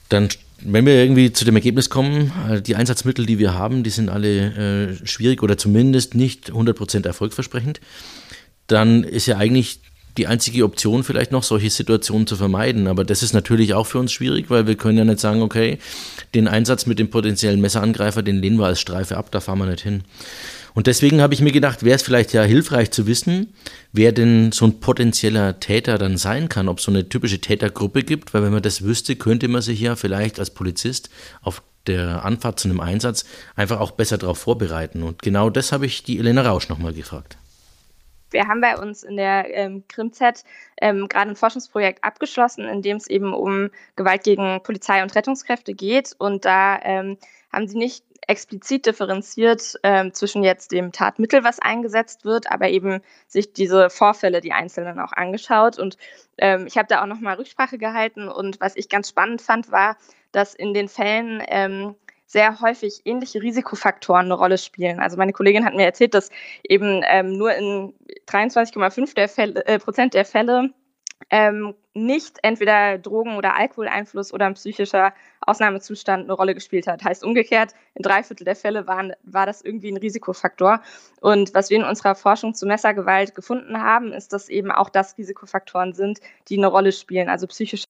[0.08, 0.28] Dann,
[0.60, 4.08] wenn wir irgendwie zu dem Ergebnis kommen, äh, die Einsatzmittel, die wir haben, die sind
[4.08, 7.80] alle äh, schwierig oder zumindest nicht 100% erfolgsversprechend,
[8.66, 9.80] dann ist ja eigentlich
[10.16, 12.86] die einzige Option vielleicht noch, solche Situationen zu vermeiden.
[12.86, 15.78] Aber das ist natürlich auch für uns schwierig, weil wir können ja nicht sagen, okay,
[16.34, 19.66] den Einsatz mit dem potenziellen Messerangreifer, den lehnen wir als Streife ab, da fahren wir
[19.66, 20.04] nicht hin.
[20.74, 23.54] Und deswegen habe ich mir gedacht, wäre es vielleicht ja hilfreich zu wissen,
[23.92, 28.02] wer denn so ein potenzieller Täter dann sein kann, ob es so eine typische Tätergruppe
[28.02, 31.10] gibt, weil wenn man das wüsste, könnte man sich ja vielleicht als Polizist
[31.42, 33.24] auf der Anfahrt zu einem Einsatz
[33.54, 35.04] einfach auch besser darauf vorbereiten.
[35.04, 37.36] Und genau das habe ich die Elena Rausch nochmal gefragt.
[38.34, 40.44] Wir haben bei uns in der ähm, CrimZ
[40.80, 45.72] ähm, gerade ein Forschungsprojekt abgeschlossen, in dem es eben um Gewalt gegen Polizei und Rettungskräfte
[45.72, 46.14] geht.
[46.18, 47.16] Und da ähm,
[47.52, 53.02] haben sie nicht explizit differenziert ähm, zwischen jetzt dem Tatmittel, was eingesetzt wird, aber eben
[53.28, 55.78] sich diese Vorfälle, die einzelnen auch angeschaut.
[55.78, 55.96] Und
[56.38, 58.28] ähm, ich habe da auch nochmal Rücksprache gehalten.
[58.28, 59.96] Und was ich ganz spannend fand, war,
[60.32, 61.94] dass in den Fällen ähm,
[62.26, 65.00] sehr häufig ähnliche Risikofaktoren eine Rolle spielen.
[65.00, 66.30] Also meine Kollegin hat mir erzählt, dass
[66.68, 67.94] eben ähm, nur in
[68.28, 70.70] 23,5 der Fälle, äh, Prozent der Fälle
[71.30, 77.04] ähm, nicht entweder Drogen- oder Alkoholeinfluss oder ein psychischer Ausnahmezustand eine Rolle gespielt hat.
[77.04, 80.82] Heißt umgekehrt, in drei Viertel der Fälle waren, war das irgendwie ein Risikofaktor.
[81.20, 85.16] Und was wir in unserer Forschung zu Messergewalt gefunden haben, ist, dass eben auch das
[85.16, 87.28] Risikofaktoren sind, die eine Rolle spielen.
[87.28, 87.84] Also psychische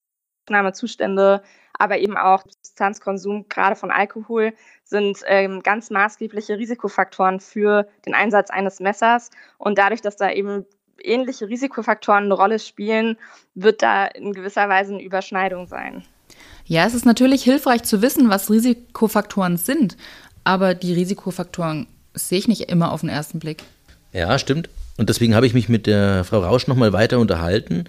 [0.45, 1.43] Ausnahmezustände,
[1.77, 4.53] aber eben auch Substanzkonsum, gerade von Alkohol,
[4.85, 9.31] sind ähm, ganz maßgebliche Risikofaktoren für den Einsatz eines Messers.
[9.59, 10.67] Und dadurch, dass da eben
[11.03, 13.17] ähnliche Risikofaktoren eine Rolle spielen,
[13.55, 16.05] wird da in gewisser Weise eine Überschneidung sein.
[16.67, 19.97] Ja, es ist natürlich hilfreich zu wissen, was Risikofaktoren sind,
[20.45, 23.65] aber die Risikofaktoren sehe ich nicht immer auf den ersten Blick.
[24.13, 24.71] Ja, stimmt.
[24.97, 27.85] Und deswegen habe ich mich mit der Frau Rausch nochmal weiter unterhalten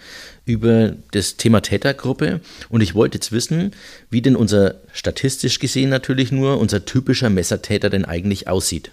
[0.45, 2.41] über das Thema Tätergruppe.
[2.69, 3.75] Und ich wollte jetzt wissen,
[4.09, 8.91] wie denn unser, statistisch gesehen natürlich nur, unser typischer Messertäter denn eigentlich aussieht.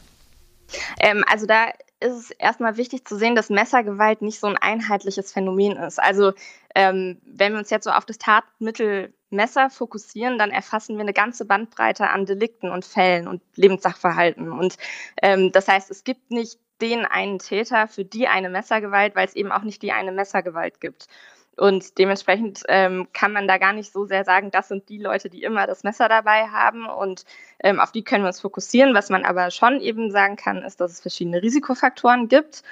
[1.00, 1.70] Ähm, also da
[2.00, 5.98] ist es erstmal wichtig zu sehen, dass Messergewalt nicht so ein einheitliches Phänomen ist.
[5.98, 6.32] Also
[6.74, 11.14] ähm, wenn wir uns jetzt so auf das Tatmittel Messer fokussieren, dann erfassen wir eine
[11.14, 14.52] ganze Bandbreite an Delikten und Fällen und Lebenssachverhalten.
[14.52, 14.76] Und
[15.22, 19.36] ähm, das heißt, es gibt nicht den einen Täter für die eine Messergewalt, weil es
[19.36, 21.06] eben auch nicht die eine Messergewalt gibt.
[21.56, 25.28] Und dementsprechend ähm, kann man da gar nicht so sehr sagen, das sind die Leute,
[25.28, 27.24] die immer das Messer dabei haben und
[27.62, 28.94] ähm, auf die können wir uns fokussieren.
[28.94, 32.62] Was man aber schon eben sagen kann, ist, dass es verschiedene Risikofaktoren gibt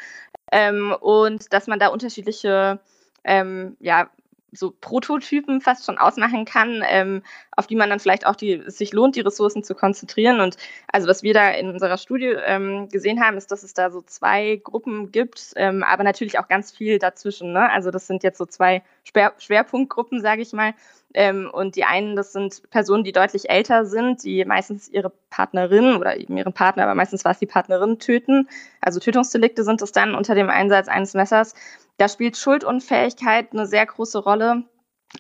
[0.51, 2.81] ähm, und dass man da unterschiedliche
[3.23, 4.09] ähm, ja,
[4.53, 7.23] so Prototypen fast schon ausmachen kann, ähm,
[7.57, 10.41] auf die man dann vielleicht auch die, es sich lohnt, die Ressourcen zu konzentrieren.
[10.41, 10.57] Und
[10.93, 14.03] also was wir da in unserer Studie ähm, gesehen haben, ist, dass es da so
[14.03, 17.53] zwei Gruppen gibt, ähm, aber natürlich auch ganz viel dazwischen.
[17.53, 17.71] Ne?
[17.71, 20.75] Also das sind jetzt so zwei Schwer Schwerpunktgruppen, sage ich mal.
[21.13, 25.97] Ähm, und die einen, das sind Personen, die deutlich älter sind, die meistens ihre Partnerin
[25.97, 28.49] oder eben ihren Partner, aber meistens war es die Partnerin, töten.
[28.81, 31.55] Also Tötungsdelikte sind es dann unter dem Einsatz eines Messers.
[32.01, 34.65] Da spielt Schuldunfähigkeit eine sehr große Rolle.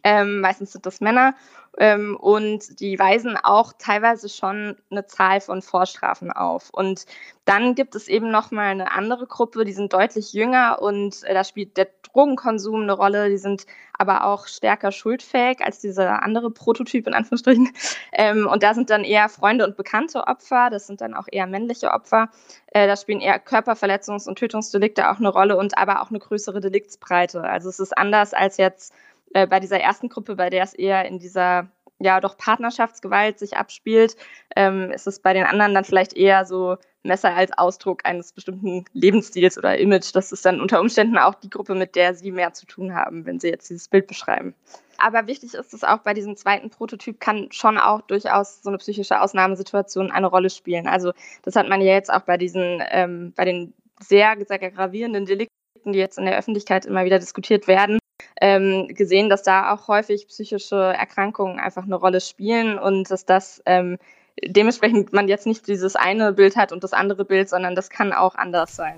[0.02, 1.34] Ähm, meistens sind das Männer.
[1.78, 6.70] Ähm, und die weisen auch teilweise schon eine Zahl von Vorstrafen auf.
[6.70, 7.06] Und
[7.44, 11.34] dann gibt es eben noch mal eine andere Gruppe, die sind deutlich jünger und äh,
[11.34, 13.28] da spielt der Drogenkonsum eine Rolle.
[13.28, 17.70] Die sind aber auch stärker schuldfähig als dieser andere Prototyp in Anführungsstrichen.
[18.12, 20.68] Ähm, und da sind dann eher Freunde und bekannte Opfer.
[20.70, 22.30] Das sind dann auch eher männliche Opfer.
[22.68, 26.60] Äh, da spielen eher Körperverletzungs- und Tötungsdelikte auch eine Rolle und aber auch eine größere
[26.60, 27.42] Deliktsbreite.
[27.42, 28.92] Also es ist anders als jetzt
[29.34, 31.68] äh, bei dieser ersten Gruppe, bei der es eher in dieser
[32.00, 34.16] ja doch Partnerschaftsgewalt sich abspielt,
[34.56, 38.84] ähm, ist es bei den anderen dann vielleicht eher so Messer als Ausdruck eines bestimmten
[38.92, 40.14] Lebensstils oder Image.
[40.14, 43.24] Das ist dann unter Umständen auch die Gruppe, mit der sie mehr zu tun haben,
[43.24, 44.54] wenn sie jetzt dieses Bild beschreiben.
[44.98, 48.78] Aber wichtig ist es auch bei diesem zweiten Prototyp kann schon auch durchaus so eine
[48.78, 50.86] psychische Ausnahmesituation eine Rolle spielen.
[50.86, 51.12] Also
[51.42, 55.54] das hat man ja jetzt auch bei diesen, ähm, bei den sehr, sehr gravierenden Delikten,
[55.86, 57.98] die jetzt in der Öffentlichkeit immer wieder diskutiert werden,
[58.40, 63.62] ähm, gesehen, dass da auch häufig psychische Erkrankungen einfach eine Rolle spielen und dass das
[63.66, 63.98] ähm,
[64.42, 68.12] dementsprechend man jetzt nicht dieses eine Bild hat und das andere Bild, sondern das kann
[68.12, 68.96] auch anders sein.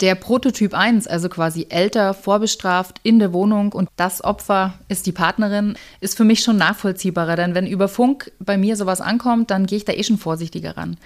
[0.00, 5.12] Der Prototyp 1, also quasi älter, vorbestraft, in der Wohnung und das Opfer ist die
[5.12, 9.66] Partnerin, ist für mich schon nachvollziehbarer, denn wenn über Funk bei mir sowas ankommt, dann
[9.66, 10.98] gehe ich da eh schon vorsichtiger ran.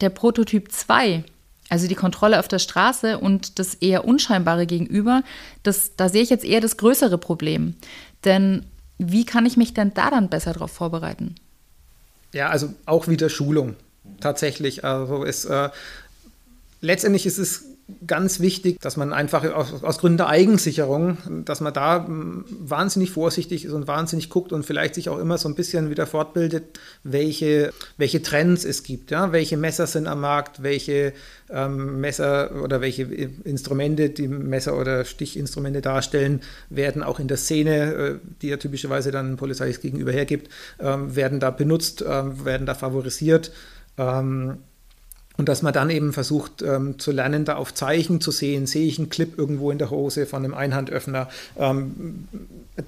[0.00, 1.24] Der Prototyp 2,
[1.68, 5.22] also die Kontrolle auf der Straße und das eher unscheinbare Gegenüber,
[5.62, 7.74] das, da sehe ich jetzt eher das größere Problem.
[8.24, 8.64] Denn
[8.98, 11.34] wie kann ich mich denn da dann besser darauf vorbereiten?
[12.32, 13.76] Ja, also auch wieder Schulung
[14.20, 14.84] tatsächlich.
[14.84, 15.70] Also es, äh,
[16.80, 17.64] letztendlich ist es
[18.04, 23.12] ganz wichtig, dass man einfach aus, aus, Gründen der Eigensicherung, dass man da hm, wahnsinnig
[23.12, 26.80] vorsichtig ist und wahnsinnig guckt und vielleicht sich auch immer so ein bisschen wieder fortbildet,
[27.04, 29.30] welche, welche Trends es gibt, ja?
[29.30, 31.12] welche Messer sind am Markt, welche
[31.48, 33.04] ähm, Messer oder welche
[33.44, 39.12] Instrumente, die Messer oder Stichinstrumente darstellen, werden auch in der Szene, äh, die ja typischerweise
[39.12, 43.52] dann Polizei gegenüber hergibt, ähm, werden da benutzt, ähm, werden da favorisiert.
[43.96, 44.58] Ähm,
[45.36, 48.86] und dass man dann eben versucht ähm, zu lernen, da auf Zeichen zu sehen, sehe
[48.86, 52.26] ich einen Clip irgendwo in der Hose von einem Einhandöffner, ähm,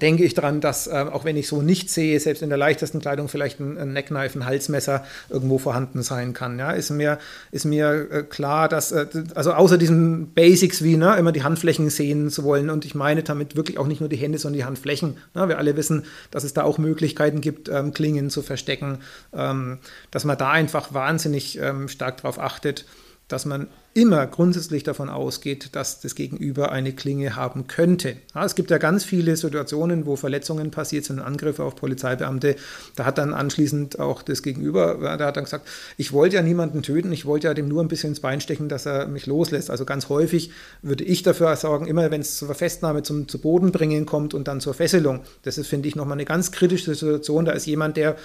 [0.01, 2.99] denke ich daran, dass äh, auch wenn ich so nicht sehe, selbst in der leichtesten
[2.99, 6.57] Kleidung vielleicht ein, ein Neckknife, ein Halsmesser irgendwo vorhanden sein kann.
[6.59, 6.71] Ja?
[6.71, 7.19] Ist mir,
[7.51, 11.89] ist mir äh, klar, dass, äh, also außer diesen Basics wie ne, immer die Handflächen
[11.89, 14.65] sehen zu wollen und ich meine damit wirklich auch nicht nur die Hände, sondern die
[14.65, 15.17] Handflächen.
[15.35, 15.47] Ne?
[15.47, 18.99] Wir alle wissen, dass es da auch Möglichkeiten gibt, ähm, Klingen zu verstecken,
[19.33, 19.79] ähm,
[20.11, 22.85] dass man da einfach wahnsinnig ähm, stark drauf achtet,
[23.29, 28.17] dass man immer grundsätzlich davon ausgeht, dass das Gegenüber eine Klinge haben könnte.
[28.33, 32.55] Ja, es gibt ja ganz viele Situationen, wo Verletzungen passiert sind, Angriffe auf Polizeibeamte.
[32.95, 36.81] Da hat dann anschließend auch das Gegenüber, da hat dann gesagt, ich wollte ja niemanden
[36.81, 39.69] töten, ich wollte ja dem nur ein bisschen ins Bein stechen, dass er mich loslässt.
[39.69, 43.71] Also ganz häufig würde ich dafür sorgen, immer wenn es zur Festnahme zum zu Boden
[43.71, 45.21] bringen kommt und dann zur Fesselung.
[45.43, 47.45] Das ist, finde ich, nochmal eine ganz kritische Situation.
[47.45, 48.15] Da ist jemand, der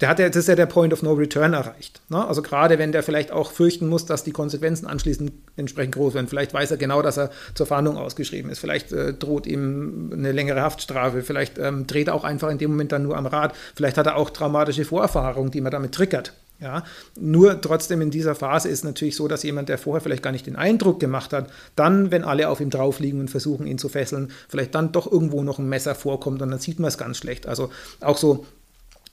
[0.00, 2.00] der hat ja, das ist ja der Point of No Return erreicht.
[2.08, 2.26] Ne?
[2.26, 6.28] Also gerade wenn der vielleicht auch fürchten muss, dass die Konsequenzen anschließend entsprechend groß werden.
[6.28, 8.60] Vielleicht weiß er genau, dass er zur Fahndung ausgeschrieben ist.
[8.60, 11.22] Vielleicht äh, droht ihm eine längere Haftstrafe.
[11.22, 13.54] Vielleicht ähm, dreht er auch einfach in dem Moment dann nur am Rad.
[13.74, 16.32] Vielleicht hat er auch traumatische Vorerfahrungen, die man damit triggert.
[16.60, 16.84] Ja,
[17.18, 20.46] nur trotzdem in dieser Phase ist natürlich so, dass jemand, der vorher vielleicht gar nicht
[20.46, 23.88] den Eindruck gemacht hat, dann, wenn alle auf ihm drauf liegen und versuchen, ihn zu
[23.88, 27.16] fesseln, vielleicht dann doch irgendwo noch ein Messer vorkommt und dann sieht man es ganz
[27.16, 27.46] schlecht.
[27.46, 27.70] Also
[28.02, 28.44] auch so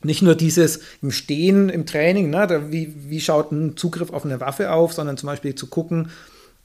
[0.04, 4.40] nicht nur dieses im Stehen, im Training, ne, wie, wie schaut ein Zugriff auf eine
[4.40, 6.10] Waffe auf, sondern zum Beispiel zu gucken,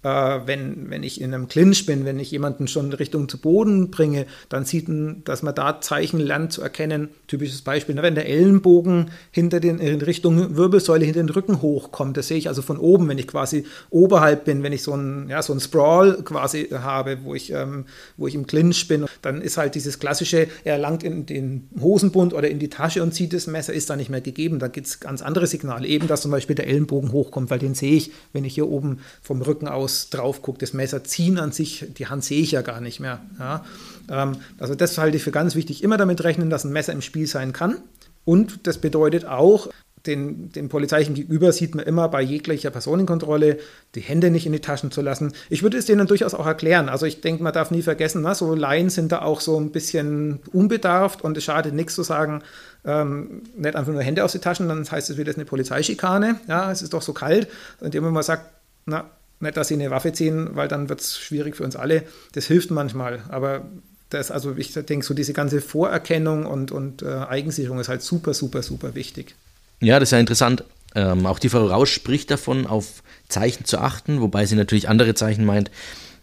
[0.03, 3.91] äh, wenn, wenn ich in einem Clinch bin, wenn ich jemanden schon Richtung zu Boden
[3.91, 7.09] bringe, dann sieht man, dass man da Zeichen lernt zu erkennen.
[7.27, 12.17] Typisches Beispiel, ne, wenn der Ellenbogen hinter den, in Richtung Wirbelsäule hinter den Rücken hochkommt,
[12.17, 15.29] das sehe ich also von oben, wenn ich quasi oberhalb bin, wenn ich so ein,
[15.29, 17.87] ja, so ein Sprawl quasi habe, wo ich, ähm,
[18.17, 22.35] wo ich im Clinch bin, dann ist halt dieses klassische, er langt in den Hosenbund
[22.35, 24.59] oder in die Tasche und zieht das Messer, ist da nicht mehr gegeben.
[24.59, 27.75] Da gibt es ganz andere Signale, eben dass zum Beispiel der Ellenbogen hochkommt, weil den
[27.75, 31.39] sehe ich, wenn ich hier oben vom Rücken aus aus drauf guckt, das Messer ziehen
[31.39, 33.21] an sich, die Hand sehe ich ja gar nicht mehr.
[33.39, 33.65] Ja.
[34.09, 35.83] Ähm, also das halte ich für ganz wichtig.
[35.83, 37.77] Immer damit rechnen, dass ein Messer im Spiel sein kann.
[38.25, 39.69] Und das bedeutet auch,
[40.07, 43.59] den, den polizeilichen Gegenüber sieht man immer bei jeglicher Personenkontrolle,
[43.95, 45.33] die Hände nicht in die Taschen zu lassen.
[45.49, 46.89] Ich würde es denen durchaus auch erklären.
[46.89, 49.71] Also ich denke, man darf nie vergessen, na, so Laien sind da auch so ein
[49.71, 52.43] bisschen unbedarft und es schadet nichts zu sagen,
[52.85, 56.41] ähm, nicht einfach nur Hände aus den Taschen, dann heißt es wieder, eine Polizeischikane.
[56.49, 57.47] Ja, es ist doch so kalt.
[57.79, 58.47] Und indem man sagt,
[58.87, 59.09] na,
[59.43, 62.05] nicht, dass sie eine Waffe ziehen, weil dann wird es schwierig für uns alle.
[62.33, 63.67] Das hilft manchmal, aber
[64.11, 68.35] das, also ich denke, so diese ganze Vorerkennung und, und äh, Eigensicherung ist halt super,
[68.35, 69.35] super, super wichtig.
[69.81, 70.65] Ja, das ist ja interessant.
[70.95, 75.15] Ähm, auch die Frau Rausch spricht davon, auf Zeichen zu achten, wobei sie natürlich andere
[75.15, 75.71] Zeichen meint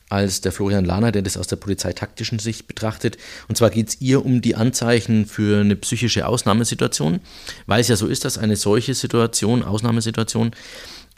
[0.10, 3.17] als der Florian Lahner, der das aus der polizeitaktischen Sicht betrachtet.
[3.47, 7.19] Und zwar geht es ihr um die Anzeichen für eine psychische Ausnahmesituation,
[7.67, 10.51] weil es ja so ist, dass eine solche Situation, Ausnahmesituation,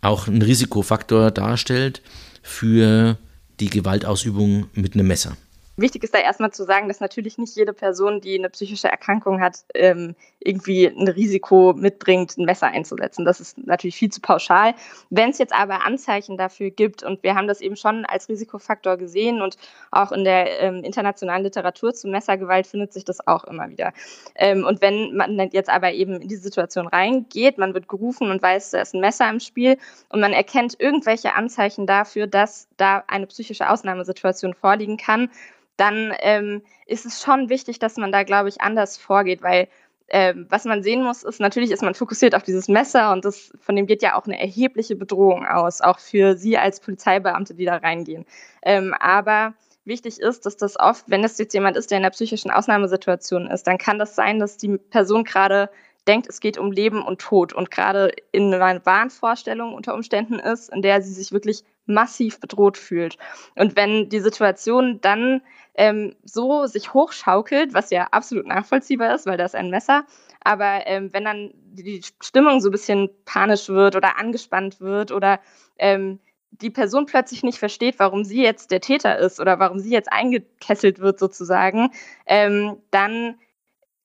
[0.02, 2.02] auch ein Risikofaktor darstellt
[2.42, 3.18] für
[3.60, 5.38] die Gewaltausübung mit einem Messer.
[5.82, 9.42] Wichtig ist da erstmal zu sagen, dass natürlich nicht jede Person, die eine psychische Erkrankung
[9.42, 13.26] hat, ähm, irgendwie ein Risiko mitbringt, ein Messer einzusetzen.
[13.26, 14.76] Das ist natürlich viel zu pauschal.
[15.10, 18.98] Wenn es jetzt aber Anzeichen dafür gibt, und wir haben das eben schon als Risikofaktor
[18.98, 19.58] gesehen und
[19.90, 23.92] auch in der ähm, internationalen Literatur zu Messergewalt findet sich das auch immer wieder.
[24.36, 28.42] Ähm, und wenn man jetzt aber eben in diese Situation reingeht, man wird gerufen und
[28.42, 29.78] weiß, da ist ein Messer im Spiel
[30.10, 35.30] und man erkennt irgendwelche Anzeichen dafür, dass da eine psychische Ausnahmesituation vorliegen kann,
[35.78, 39.68] dann ähm, ist es schon wichtig, dass man da, glaube ich, anders vorgeht, weil
[40.14, 43.54] ähm, was man sehen muss, ist natürlich, ist man fokussiert auf dieses Messer und das,
[43.62, 47.64] von dem geht ja auch eine erhebliche Bedrohung aus, auch für Sie als Polizeibeamte, die
[47.64, 48.26] da reingehen.
[48.62, 49.54] Ähm, aber
[49.86, 53.48] wichtig ist, dass das oft, wenn es jetzt jemand ist, der in einer psychischen Ausnahmesituation
[53.48, 55.70] ist, dann kann das sein, dass die Person gerade
[56.08, 60.74] denkt, es geht um Leben und Tod und gerade in einer Wahnvorstellung unter Umständen ist,
[60.74, 63.18] in der sie sich wirklich massiv bedroht fühlt.
[63.56, 65.42] Und wenn die Situation dann
[65.76, 70.06] ähm, so sich hochschaukelt, was ja absolut nachvollziehbar ist, weil da ist ein Messer,
[70.44, 75.40] aber ähm, wenn dann die Stimmung so ein bisschen panisch wird oder angespannt wird oder
[75.78, 76.20] ähm,
[76.52, 80.12] die Person plötzlich nicht versteht, warum sie jetzt der Täter ist oder warum sie jetzt
[80.12, 81.92] eingekesselt wird sozusagen,
[82.26, 83.36] ähm, dann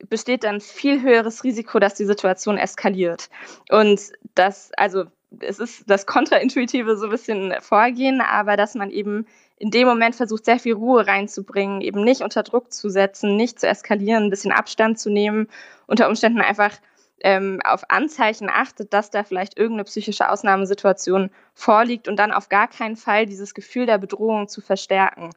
[0.09, 3.29] besteht dann viel höheres Risiko, dass die Situation eskaliert.
[3.71, 4.01] Und
[4.35, 5.05] das, also
[5.41, 9.27] es ist das kontraintuitive so ein bisschen Vorgehen, aber dass man eben
[9.59, 13.59] in dem Moment versucht, sehr viel Ruhe reinzubringen, eben nicht unter Druck zu setzen, nicht
[13.59, 15.49] zu eskalieren, ein bisschen Abstand zu nehmen,
[15.87, 16.73] unter Umständen einfach
[17.21, 22.69] ähm, auf Anzeichen achtet, dass da vielleicht irgendeine psychische Ausnahmesituation vorliegt und dann auf gar
[22.69, 25.31] keinen Fall dieses Gefühl der Bedrohung zu verstärken.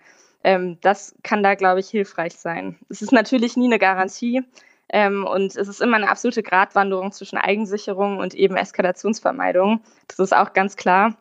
[0.43, 2.77] Ähm, das kann da, glaube ich, hilfreich sein.
[2.89, 4.41] Es ist natürlich nie eine Garantie
[4.89, 9.81] ähm, und es ist immer eine absolute Gratwanderung zwischen Eigensicherung und eben Eskalationsvermeidung.
[10.07, 11.15] Das ist auch ganz klar.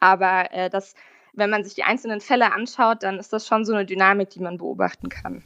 [0.00, 0.94] Aber äh, das,
[1.32, 4.40] wenn man sich die einzelnen Fälle anschaut, dann ist das schon so eine Dynamik, die
[4.40, 5.42] man beobachten kann.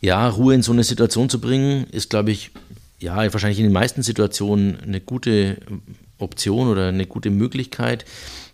[0.00, 2.52] Ja, Ruhe in so eine Situation zu bringen, ist, glaube ich,
[2.98, 5.58] ja, wahrscheinlich in den meisten Situationen eine gute
[6.18, 8.04] Option oder eine gute Möglichkeit,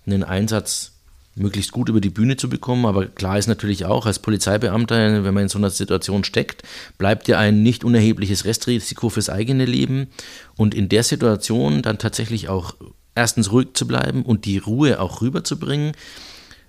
[0.07, 1.00] einen Einsatz
[1.35, 2.87] möglichst gut über die Bühne zu bekommen.
[2.87, 6.63] Aber klar ist natürlich auch, als Polizeibeamter, wenn man in so einer Situation steckt,
[6.99, 10.09] bleibt ja ein nicht unerhebliches Restrisiko fürs eigene Leben.
[10.57, 12.75] Und in der Situation dann tatsächlich auch
[13.15, 15.93] erstens ruhig zu bleiben und die Ruhe auch rüberzubringen,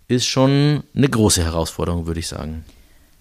[0.07, 2.65] ist schon eine große Herausforderung, würde ich sagen.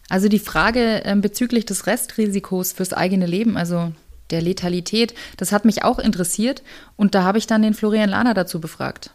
[0.09, 3.93] Also die Frage äh, bezüglich des Restrisikos fürs eigene Leben, also
[4.31, 6.63] der Letalität, das hat mich auch interessiert
[6.97, 9.13] und da habe ich dann den Florian Lahner dazu befragt.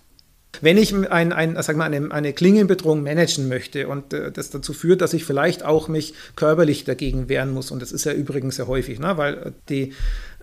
[0.62, 4.74] Wenn ich ein, ein, sag mal, eine, eine Klingenbedrohung managen möchte und äh, das dazu
[4.74, 8.56] führt, dass ich vielleicht auch mich körperlich dagegen wehren muss, und das ist ja übrigens
[8.58, 9.94] sehr häufig, ne, weil die,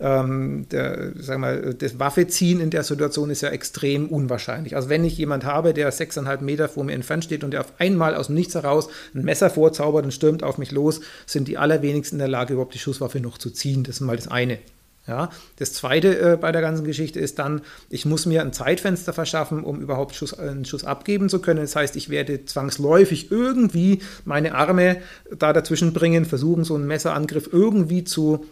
[0.00, 4.76] ähm, der, sag mal, das Waffeziehen in der Situation ist ja extrem unwahrscheinlich.
[4.76, 7.72] Also wenn ich jemand habe, der sechseinhalb Meter vor mir entfernt steht und der auf
[7.78, 11.58] einmal aus dem Nichts heraus ein Messer vorzaubert und stürmt auf mich los, sind die
[11.58, 13.84] allerwenigsten in der Lage, überhaupt die Schusswaffe noch zu ziehen.
[13.84, 14.58] Das ist mal das eine.
[15.06, 19.12] Ja, das zweite äh, bei der ganzen Geschichte ist dann, ich muss mir ein Zeitfenster
[19.12, 21.60] verschaffen, um überhaupt Schuss, einen Schuss abgeben zu können.
[21.60, 24.98] Das heißt, ich werde zwangsläufig irgendwie meine Arme
[25.36, 28.46] da dazwischen bringen, versuchen, so einen Messerangriff irgendwie zu,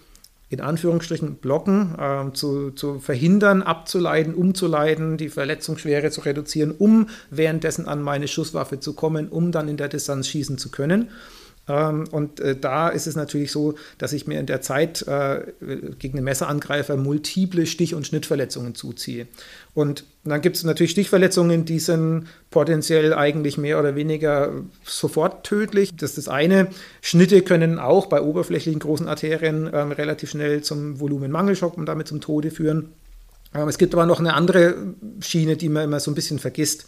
[0.49, 7.87] in Anführungsstrichen, blocken, äh, zu, zu verhindern, abzuleiten, umzuleiten, die Verletzungsschwere zu reduzieren, um währenddessen
[7.87, 11.11] an meine Schusswaffe zu kommen, um dann in der Distanz schießen zu können.
[11.69, 15.43] Ähm, und äh, da ist es natürlich so, dass ich mir in der Zeit äh,
[15.99, 19.27] gegen den Messerangreifer multiple Stich- und Schnittverletzungen zuziehe.
[19.75, 24.53] Und dann gibt es natürlich Stichverletzungen, die sind potenziell eigentlich mehr oder weniger
[24.85, 25.95] sofort tödlich.
[25.97, 26.69] Das ist das eine.
[27.01, 32.21] Schnitte können auch bei oberflächlichen großen Arterien ähm, relativ schnell zum Volumenmangelschock und damit zum
[32.21, 32.93] Tode führen.
[33.55, 34.75] Ähm, es gibt aber noch eine andere
[35.21, 36.87] Schiene, die man immer so ein bisschen vergisst.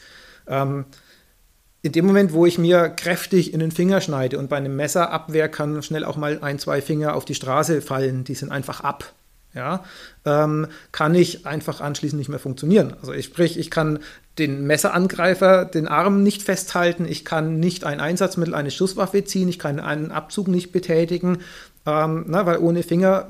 [1.84, 5.48] In dem Moment, wo ich mir kräftig in den Finger schneide und bei einem Messerabwehr
[5.48, 9.12] kann schnell auch mal ein, zwei Finger auf die Straße fallen, die sind einfach ab.
[9.54, 9.84] Ja,
[10.24, 12.94] ähm, kann ich einfach anschließend nicht mehr funktionieren.
[13.00, 13.98] Also ich sprich, ich kann
[14.38, 19.58] den Messerangreifer den Arm nicht festhalten, ich kann nicht ein Einsatzmittel, eine Schusswaffe ziehen, ich
[19.58, 21.38] kann einen Abzug nicht betätigen,
[21.84, 23.28] ähm, na, weil ohne Finger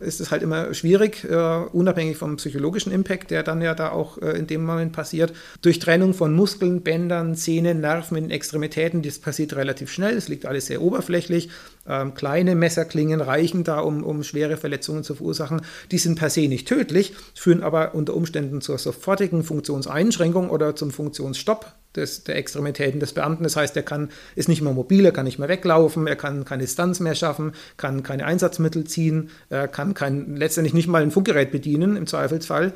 [0.00, 1.36] ist es halt immer schwierig, äh,
[1.72, 5.32] unabhängig vom psychologischen Impact, der dann ja da auch äh, in dem Moment passiert.
[5.62, 10.46] Durch Trennung von Muskeln, Bändern, Zähnen, Nerven in Extremitäten, das passiert relativ schnell, es liegt
[10.46, 11.48] alles sehr oberflächlich.
[11.88, 15.62] Ähm, kleine Messerklingen reichen da, um, um schwere Verletzungen zu verursachen.
[15.92, 20.90] Die sind per se nicht tödlich, führen aber unter Umständen zur sofortigen Funktionseinschränkung oder zum
[20.90, 23.44] Funktionsstopp des, der Extremitäten des Beamten.
[23.44, 26.44] Das heißt, er kann, ist nicht mehr mobil, er kann nicht mehr weglaufen, er kann
[26.44, 31.10] keine Distanz mehr schaffen, kann keine Einsatzmittel ziehen, er kann kein, letztendlich nicht mal ein
[31.10, 32.72] Funkgerät bedienen im Zweifelsfall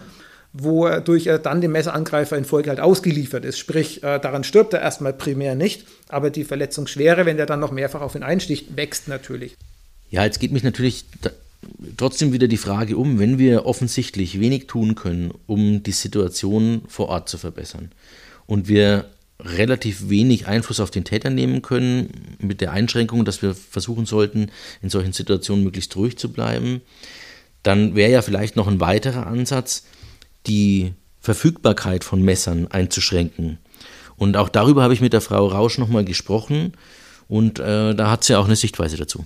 [0.53, 3.59] wodurch er dann dem Messerangreifer in Folge halt ausgeliefert ist.
[3.59, 7.71] Sprich, äh, daran stirbt er erstmal primär nicht, aber die Verletzungsschwere, wenn der dann noch
[7.71, 9.57] mehrfach auf ihn einsticht, wächst natürlich.
[10.11, 11.05] Ja, jetzt geht mich natürlich
[11.97, 17.09] trotzdem wieder die Frage um, wenn wir offensichtlich wenig tun können, um die Situation vor
[17.09, 17.91] Ort zu verbessern
[18.51, 19.05] und wir
[19.39, 24.51] relativ wenig Einfluss auf den Täter nehmen können, mit der Einschränkung, dass wir versuchen sollten,
[24.83, 26.83] in solchen Situationen möglichst ruhig zu bleiben,
[27.63, 29.87] dann wäre ja vielleicht noch ein weiterer Ansatz,
[30.49, 33.59] die Verfügbarkeit von Messern einzuschränken.
[34.17, 36.73] Und auch darüber habe ich mit der Frau Rausch nochmal gesprochen
[37.29, 39.25] und äh, da hat sie auch eine Sichtweise dazu.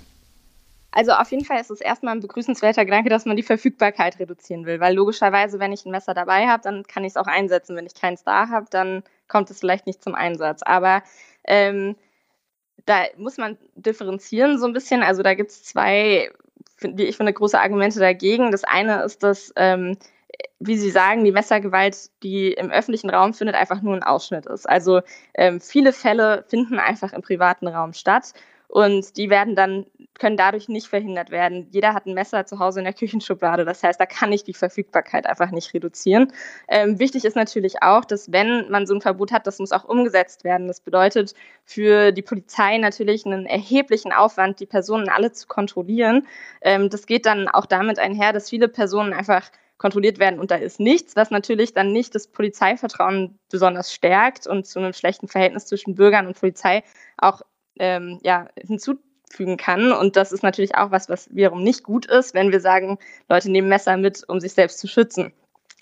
[0.94, 4.64] Also auf jeden Fall ist es erstmal ein begrüßenswerter Gedanke, dass man die Verfügbarkeit reduzieren
[4.64, 7.74] will, weil logischerweise, wenn ich ein Messer dabei habe, dann kann ich es auch einsetzen.
[7.74, 10.62] Wenn ich keins da habe, dann kommt es vielleicht nicht zum Einsatz.
[10.62, 11.02] Aber
[11.46, 11.96] ähm,
[12.86, 15.02] da muss man differenzieren so ein bisschen.
[15.02, 16.30] Also da gibt es zwei,
[16.80, 18.50] wie ich finde, große Argumente dagegen.
[18.50, 19.96] Das eine ist, dass, ähm,
[20.58, 24.68] wie Sie sagen, die Messergewalt, die im öffentlichen Raum findet, einfach nur ein Ausschnitt ist.
[24.68, 25.00] Also
[25.34, 28.32] ähm, viele Fälle finden einfach im privaten Raum statt.
[28.74, 29.86] Und die werden dann,
[30.18, 31.68] können dadurch nicht verhindert werden.
[31.70, 33.64] Jeder hat ein Messer zu Hause in der Küchenschublade.
[33.64, 36.32] Das heißt, da kann ich die Verfügbarkeit einfach nicht reduzieren.
[36.66, 39.84] Ähm, wichtig ist natürlich auch, dass wenn man so ein Verbot hat, das muss auch
[39.84, 40.66] umgesetzt werden.
[40.66, 46.26] Das bedeutet für die Polizei natürlich einen erheblichen Aufwand, die Personen alle zu kontrollieren.
[46.60, 50.56] Ähm, das geht dann auch damit einher, dass viele Personen einfach kontrolliert werden und da
[50.56, 55.66] ist nichts, was natürlich dann nicht das Polizeivertrauen besonders stärkt und zu einem schlechten Verhältnis
[55.66, 56.82] zwischen Bürgern und Polizei
[57.18, 57.42] auch
[57.78, 59.92] ähm, ja, hinzufügen kann.
[59.92, 62.98] Und das ist natürlich auch was, was wiederum nicht gut ist, wenn wir sagen,
[63.28, 65.32] Leute nehmen Messer mit, um sich selbst zu schützen.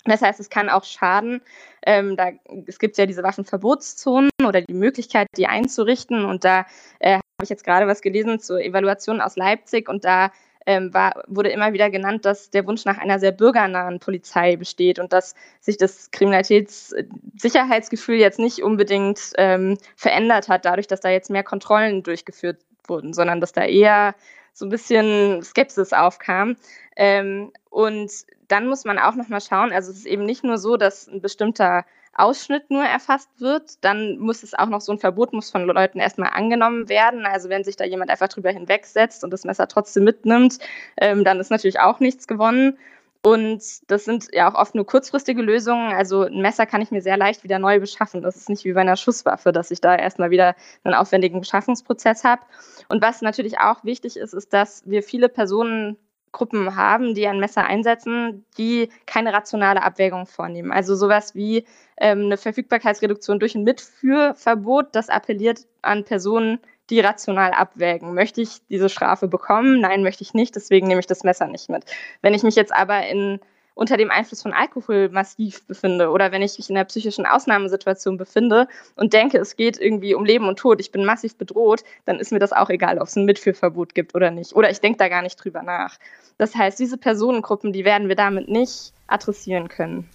[0.05, 1.41] Das heißt, es kann auch schaden.
[1.85, 2.31] Ähm, da,
[2.67, 6.25] es gibt ja diese Waffenverbotszonen oder die Möglichkeit, die einzurichten.
[6.25, 6.65] Und da
[6.99, 9.87] äh, habe ich jetzt gerade was gelesen zur Evaluation aus Leipzig.
[9.87, 10.31] Und da
[10.65, 14.99] ähm, war, wurde immer wieder genannt, dass der Wunsch nach einer sehr bürgernahen Polizei besteht
[14.99, 21.29] und dass sich das Kriminalitätssicherheitsgefühl jetzt nicht unbedingt ähm, verändert hat, dadurch, dass da jetzt
[21.29, 22.57] mehr Kontrollen durchgeführt
[22.87, 24.15] wurden, sondern dass da eher
[24.53, 26.55] so ein bisschen Skepsis aufkam.
[26.95, 28.11] Ähm, und
[28.47, 31.21] dann muss man auch nochmal schauen, also es ist eben nicht nur so, dass ein
[31.21, 31.85] bestimmter
[32.15, 35.99] Ausschnitt nur erfasst wird, dann muss es auch noch so ein Verbot muss von Leuten
[35.99, 37.25] erstmal angenommen werden.
[37.25, 40.59] Also wenn sich da jemand einfach drüber hinwegsetzt und das Messer trotzdem mitnimmt,
[40.97, 42.77] ähm, dann ist natürlich auch nichts gewonnen.
[43.25, 45.93] Und das sind ja auch oft nur kurzfristige Lösungen.
[45.93, 48.21] Also ein Messer kann ich mir sehr leicht wieder neu beschaffen.
[48.21, 52.25] Das ist nicht wie bei einer Schusswaffe, dass ich da erstmal wieder einen aufwendigen Beschaffungsprozess
[52.25, 52.41] habe.
[52.89, 55.97] Und was natürlich auch wichtig ist, ist, dass wir viele Personen
[56.33, 60.71] Gruppen haben, die ein Messer einsetzen, die keine rationale Abwägung vornehmen.
[60.71, 61.65] Also sowas wie
[61.95, 66.59] ähm, eine Verfügbarkeitsreduktion durch ein Mitführverbot, das appelliert an Personen,
[66.89, 68.13] die rational abwägen.
[68.13, 69.79] Möchte ich diese Strafe bekommen?
[69.79, 71.85] Nein, möchte ich nicht, deswegen nehme ich das Messer nicht mit.
[72.21, 73.39] Wenn ich mich jetzt aber in
[73.75, 78.17] unter dem Einfluss von Alkohol massiv befinde oder wenn ich mich in einer psychischen Ausnahmesituation
[78.17, 82.19] befinde und denke, es geht irgendwie um Leben und Tod, ich bin massiv bedroht, dann
[82.19, 84.53] ist mir das auch egal, ob es ein Mitführverbot gibt oder nicht.
[84.55, 85.97] Oder ich denke da gar nicht drüber nach.
[86.37, 90.09] Das heißt, diese Personengruppen, die werden wir damit nicht adressieren können.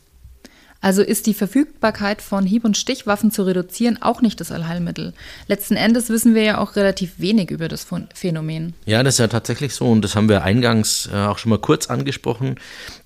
[0.81, 5.13] Also ist die Verfügbarkeit von Hieb- und Stichwaffen zu reduzieren auch nicht das Allheilmittel.
[5.49, 8.75] Letzten Endes wissen wir ja auch relativ wenig über das Phänomen.
[8.87, 11.59] Ja, das ist ja tatsächlich so und das haben wir eingangs äh, auch schon mal
[11.59, 12.57] kurz angesprochen,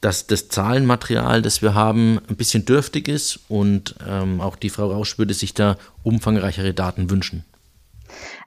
[0.03, 4.91] dass das Zahlenmaterial, das wir haben, ein bisschen dürftig ist und ähm, auch die Frau
[4.91, 7.45] Rausch würde sich da umfangreichere Daten wünschen.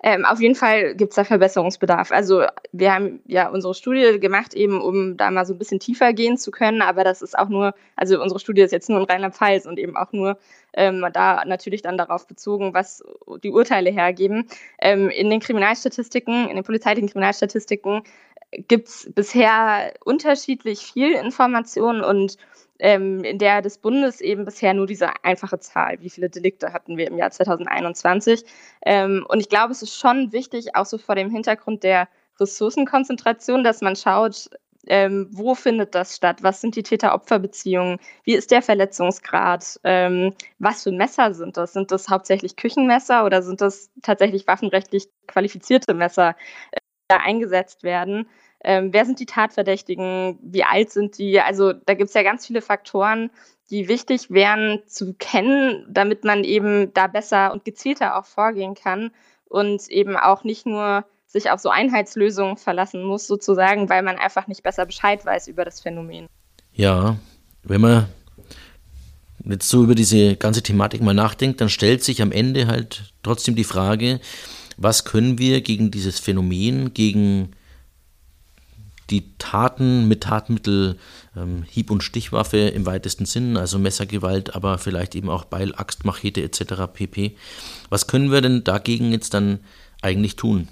[0.08, 2.12] Ähm, auf jeden Fall gibt es da Verbesserungsbedarf.
[2.12, 6.14] Also wir haben ja unsere Studie gemacht, eben um da mal so ein bisschen tiefer
[6.14, 9.06] gehen zu können, aber das ist auch nur, also unsere Studie ist jetzt nur in
[9.06, 10.38] Rheinland-Pfalz und eben auch nur
[10.74, 13.04] ähm, da natürlich dann darauf bezogen, was
[13.44, 14.48] die Urteile hergeben.
[14.80, 18.04] Ähm, in den Kriminalstatistiken, in den polizeilichen Kriminalstatistiken
[18.52, 22.38] gibt es bisher unterschiedlich viel Information und
[22.80, 26.98] ähm, in der des Bundes eben bisher nur diese einfache Zahl, wie viele Delikte hatten
[26.98, 28.44] wir im Jahr 2021.
[28.86, 32.08] Ähm, und ich glaube, es ist schon wichtig, auch so vor dem Hintergrund der
[32.40, 34.50] Ressourcenkonzentration, dass man schaut,
[34.88, 36.44] ähm, wo findet das statt?
[36.44, 37.98] Was sind die Täter-Opfer-Beziehungen?
[38.24, 39.80] Wie ist der Verletzungsgrad?
[39.84, 41.74] Ähm, was für Messer sind das?
[41.74, 46.36] Sind das hauptsächlich Küchenmesser oder sind das tatsächlich waffenrechtlich qualifizierte Messer,
[46.72, 48.28] äh, die da eingesetzt werden?
[48.66, 51.40] Ähm, wer sind die Tatverdächtigen, wie alt sind die?
[51.40, 53.30] Also da gibt es ja ganz viele Faktoren,
[53.70, 59.12] die wichtig wären zu kennen, damit man eben da besser und gezielter auch vorgehen kann
[59.48, 64.48] und eben auch nicht nur sich auf so Einheitslösungen verlassen muss, sozusagen, weil man einfach
[64.48, 66.26] nicht besser Bescheid weiß über das Phänomen.
[66.74, 67.18] Ja,
[67.62, 68.08] wenn man
[69.44, 73.56] jetzt so über diese ganze Thematik mal nachdenkt, dann stellt sich am Ende halt trotzdem
[73.56, 74.20] die Frage,
[74.78, 77.52] was können wir gegen dieses Phänomen, gegen
[79.10, 80.98] die Taten mit Tatmittel,
[81.36, 86.06] ähm, Hieb- und Stichwaffe im weitesten Sinn, also Messergewalt, aber vielleicht eben auch Beil, Axt,
[86.06, 86.88] Machete etc.
[86.92, 87.36] pp.
[87.90, 89.60] Was können wir denn dagegen jetzt dann
[90.02, 90.68] eigentlich tun?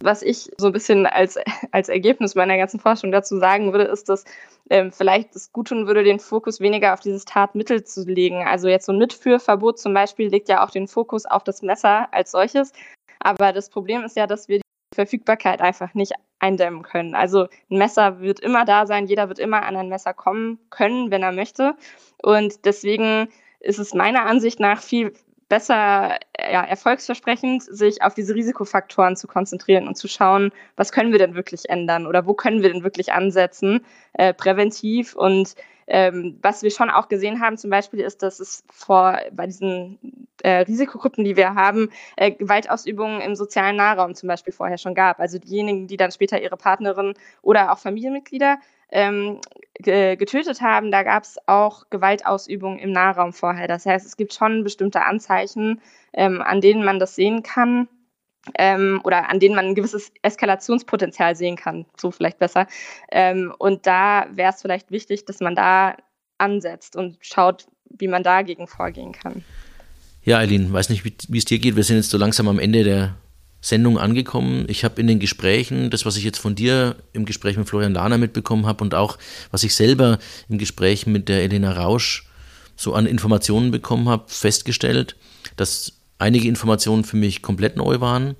[0.00, 1.38] Was ich so ein bisschen als,
[1.72, 4.24] als Ergebnis meiner ganzen Forschung dazu sagen würde, ist, dass
[4.70, 8.44] ähm, vielleicht es gut tun würde, den Fokus weniger auf dieses Tatmittel zu legen.
[8.46, 12.12] Also jetzt so ein Mitführverbot zum Beispiel legt ja auch den Fokus auf das Messer
[12.12, 12.72] als solches.
[13.18, 14.60] Aber das Problem ist ja, dass wir
[14.94, 17.14] Verfügbarkeit einfach nicht eindämmen können.
[17.14, 21.10] Also ein Messer wird immer da sein, jeder wird immer an ein Messer kommen können,
[21.10, 21.74] wenn er möchte.
[22.22, 23.28] Und deswegen
[23.60, 25.12] ist es meiner Ansicht nach viel
[25.48, 31.18] besser ja, erfolgsversprechend, sich auf diese Risikofaktoren zu konzentrieren und zu schauen, was können wir
[31.18, 35.54] denn wirklich ändern oder wo können wir denn wirklich ansetzen, äh, präventiv und
[35.86, 40.17] ähm, was wir schon auch gesehen haben zum Beispiel ist, dass es vor bei diesen
[40.42, 45.20] äh, Risikogruppen, die wir haben, äh, Gewaltausübungen im sozialen Nahraum zum Beispiel vorher schon gab.
[45.20, 48.58] Also diejenigen, die dann später ihre Partnerin oder auch Familienmitglieder
[48.90, 49.40] ähm,
[49.80, 53.68] getötet haben, da gab es auch Gewaltausübungen im Nahraum vorher.
[53.68, 55.80] Das heißt, es gibt schon bestimmte Anzeichen,
[56.14, 57.88] ähm, an denen man das sehen kann
[58.56, 62.66] ähm, oder an denen man ein gewisses Eskalationspotenzial sehen kann, so vielleicht besser.
[63.10, 65.96] Ähm, und da wäre es vielleicht wichtig, dass man da
[66.38, 69.44] ansetzt und schaut, wie man dagegen vorgehen kann.
[70.28, 71.74] Ja, Eileen, weiß nicht, wie es dir geht.
[71.74, 73.14] Wir sind jetzt so langsam am Ende der
[73.62, 74.66] Sendung angekommen.
[74.68, 77.94] Ich habe in den Gesprächen, das, was ich jetzt von dir im Gespräch mit Florian
[77.94, 79.16] Lahner mitbekommen habe und auch,
[79.52, 80.18] was ich selber
[80.50, 82.28] im Gespräch mit der Elena Rausch
[82.76, 85.16] so an Informationen bekommen habe, festgestellt,
[85.56, 88.34] dass einige Informationen für mich komplett neu waren,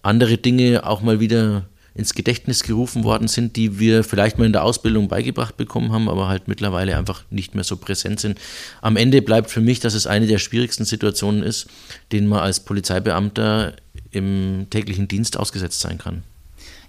[0.00, 4.52] andere Dinge auch mal wieder ins Gedächtnis gerufen worden sind, die wir vielleicht mal in
[4.52, 8.38] der Ausbildung beigebracht bekommen haben, aber halt mittlerweile einfach nicht mehr so präsent sind.
[8.82, 11.68] Am Ende bleibt für mich, dass es eine der schwierigsten Situationen ist,
[12.12, 13.74] denen man als Polizeibeamter
[14.10, 16.22] im täglichen Dienst ausgesetzt sein kann.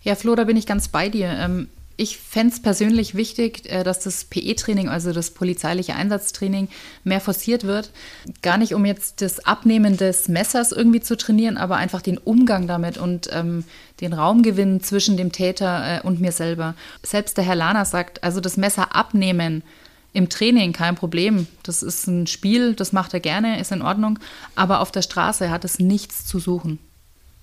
[0.03, 1.67] Ja, Flo, da bin ich ganz bei dir.
[1.99, 6.69] Ich fände es persönlich wichtig, äh, dass das PE-Training, also das polizeiliche Einsatztraining,
[7.03, 7.91] mehr forciert wird.
[8.43, 12.67] Gar nicht, um jetzt das Abnehmen des Messers irgendwie zu trainieren, aber einfach den Umgang
[12.67, 13.63] damit und ähm,
[13.99, 16.75] den Raumgewinn zwischen dem Täter äh, und mir selber.
[17.01, 19.63] Selbst der Herr Lana sagt, also das Messer abnehmen
[20.13, 21.47] im Training kein Problem.
[21.63, 24.19] Das ist ein Spiel, das macht er gerne, ist in Ordnung.
[24.55, 26.77] Aber auf der Straße hat es nichts zu suchen.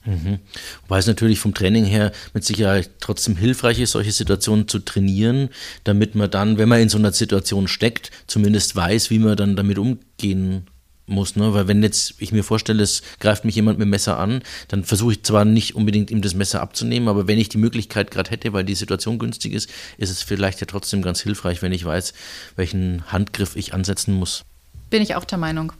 [0.05, 0.39] Mhm.
[0.83, 5.49] Wobei es natürlich vom Training her mit Sicherheit trotzdem hilfreich ist, solche Situationen zu trainieren,
[5.85, 9.57] damit man dann, wenn man in so einer Situation steckt, zumindest weiß, wie man dann
[9.57, 10.67] damit umgehen
[11.07, 11.37] muss.
[11.37, 11.53] Ne?
[11.55, 14.85] Weil wenn jetzt ich mir vorstelle, es greift mich jemand mit dem Messer an, dann
[14.85, 18.31] versuche ich zwar nicht unbedingt ihm das Messer abzunehmen, aber wenn ich die Möglichkeit gerade
[18.31, 21.85] hätte, weil die Situation günstig ist, ist es vielleicht ja trotzdem ganz hilfreich, wenn ich
[21.85, 22.15] weiß,
[22.57, 24.45] welchen Handgriff ich ansetzen muss.
[24.91, 25.73] Bin ich auch der Meinung.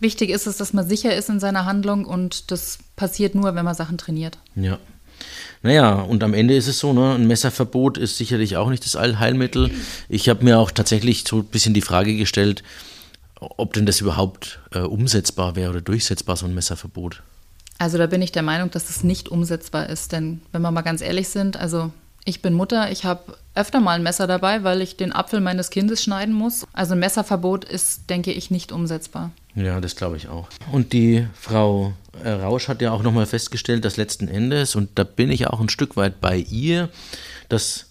[0.00, 3.64] Wichtig ist es, dass man sicher ist in seiner Handlung und das passiert nur, wenn
[3.64, 4.38] man Sachen trainiert.
[4.54, 4.78] Ja.
[5.62, 8.96] Naja, und am Ende ist es so, ne, ein Messerverbot ist sicherlich auch nicht das
[8.96, 9.70] Allheilmittel.
[10.08, 12.62] Ich habe mir auch tatsächlich so ein bisschen die Frage gestellt,
[13.40, 17.22] ob denn das überhaupt äh, umsetzbar wäre oder durchsetzbar, so ein Messerverbot.
[17.78, 20.82] Also da bin ich der Meinung, dass es nicht umsetzbar ist, denn wenn wir mal
[20.82, 21.90] ganz ehrlich sind, also
[22.26, 25.70] ich bin Mutter, ich habe öfter mal ein Messer dabei, weil ich den Apfel meines
[25.70, 26.66] Kindes schneiden muss.
[26.72, 29.30] Also ein Messerverbot ist, denke ich, nicht umsetzbar.
[29.54, 30.48] Ja, das glaube ich auch.
[30.72, 35.04] Und die Frau äh, Rausch hat ja auch nochmal festgestellt, dass letzten Endes, und da
[35.04, 36.90] bin ich auch ein Stück weit bei ihr,
[37.48, 37.85] dass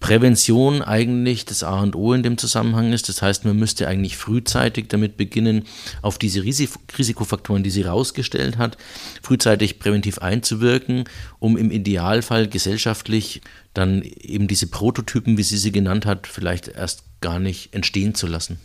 [0.00, 3.08] Prävention eigentlich das A und O in dem Zusammenhang ist.
[3.08, 5.64] Das heißt, man müsste eigentlich frühzeitig damit beginnen,
[6.02, 8.76] auf diese Risikofaktoren, die sie rausgestellt hat,
[9.22, 11.04] frühzeitig präventiv einzuwirken,
[11.38, 13.42] um im Idealfall gesellschaftlich
[13.72, 18.26] dann eben diese Prototypen, wie sie sie genannt hat, vielleicht erst gar nicht entstehen zu
[18.26, 18.58] lassen.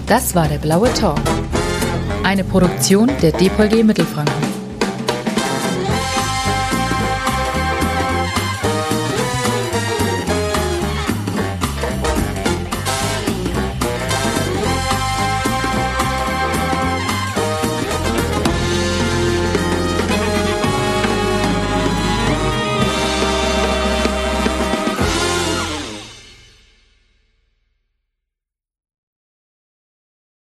[0.07, 1.21] Das war der Blaue Talk.
[2.25, 4.48] Eine Produktion der DPolG Mittelfranken.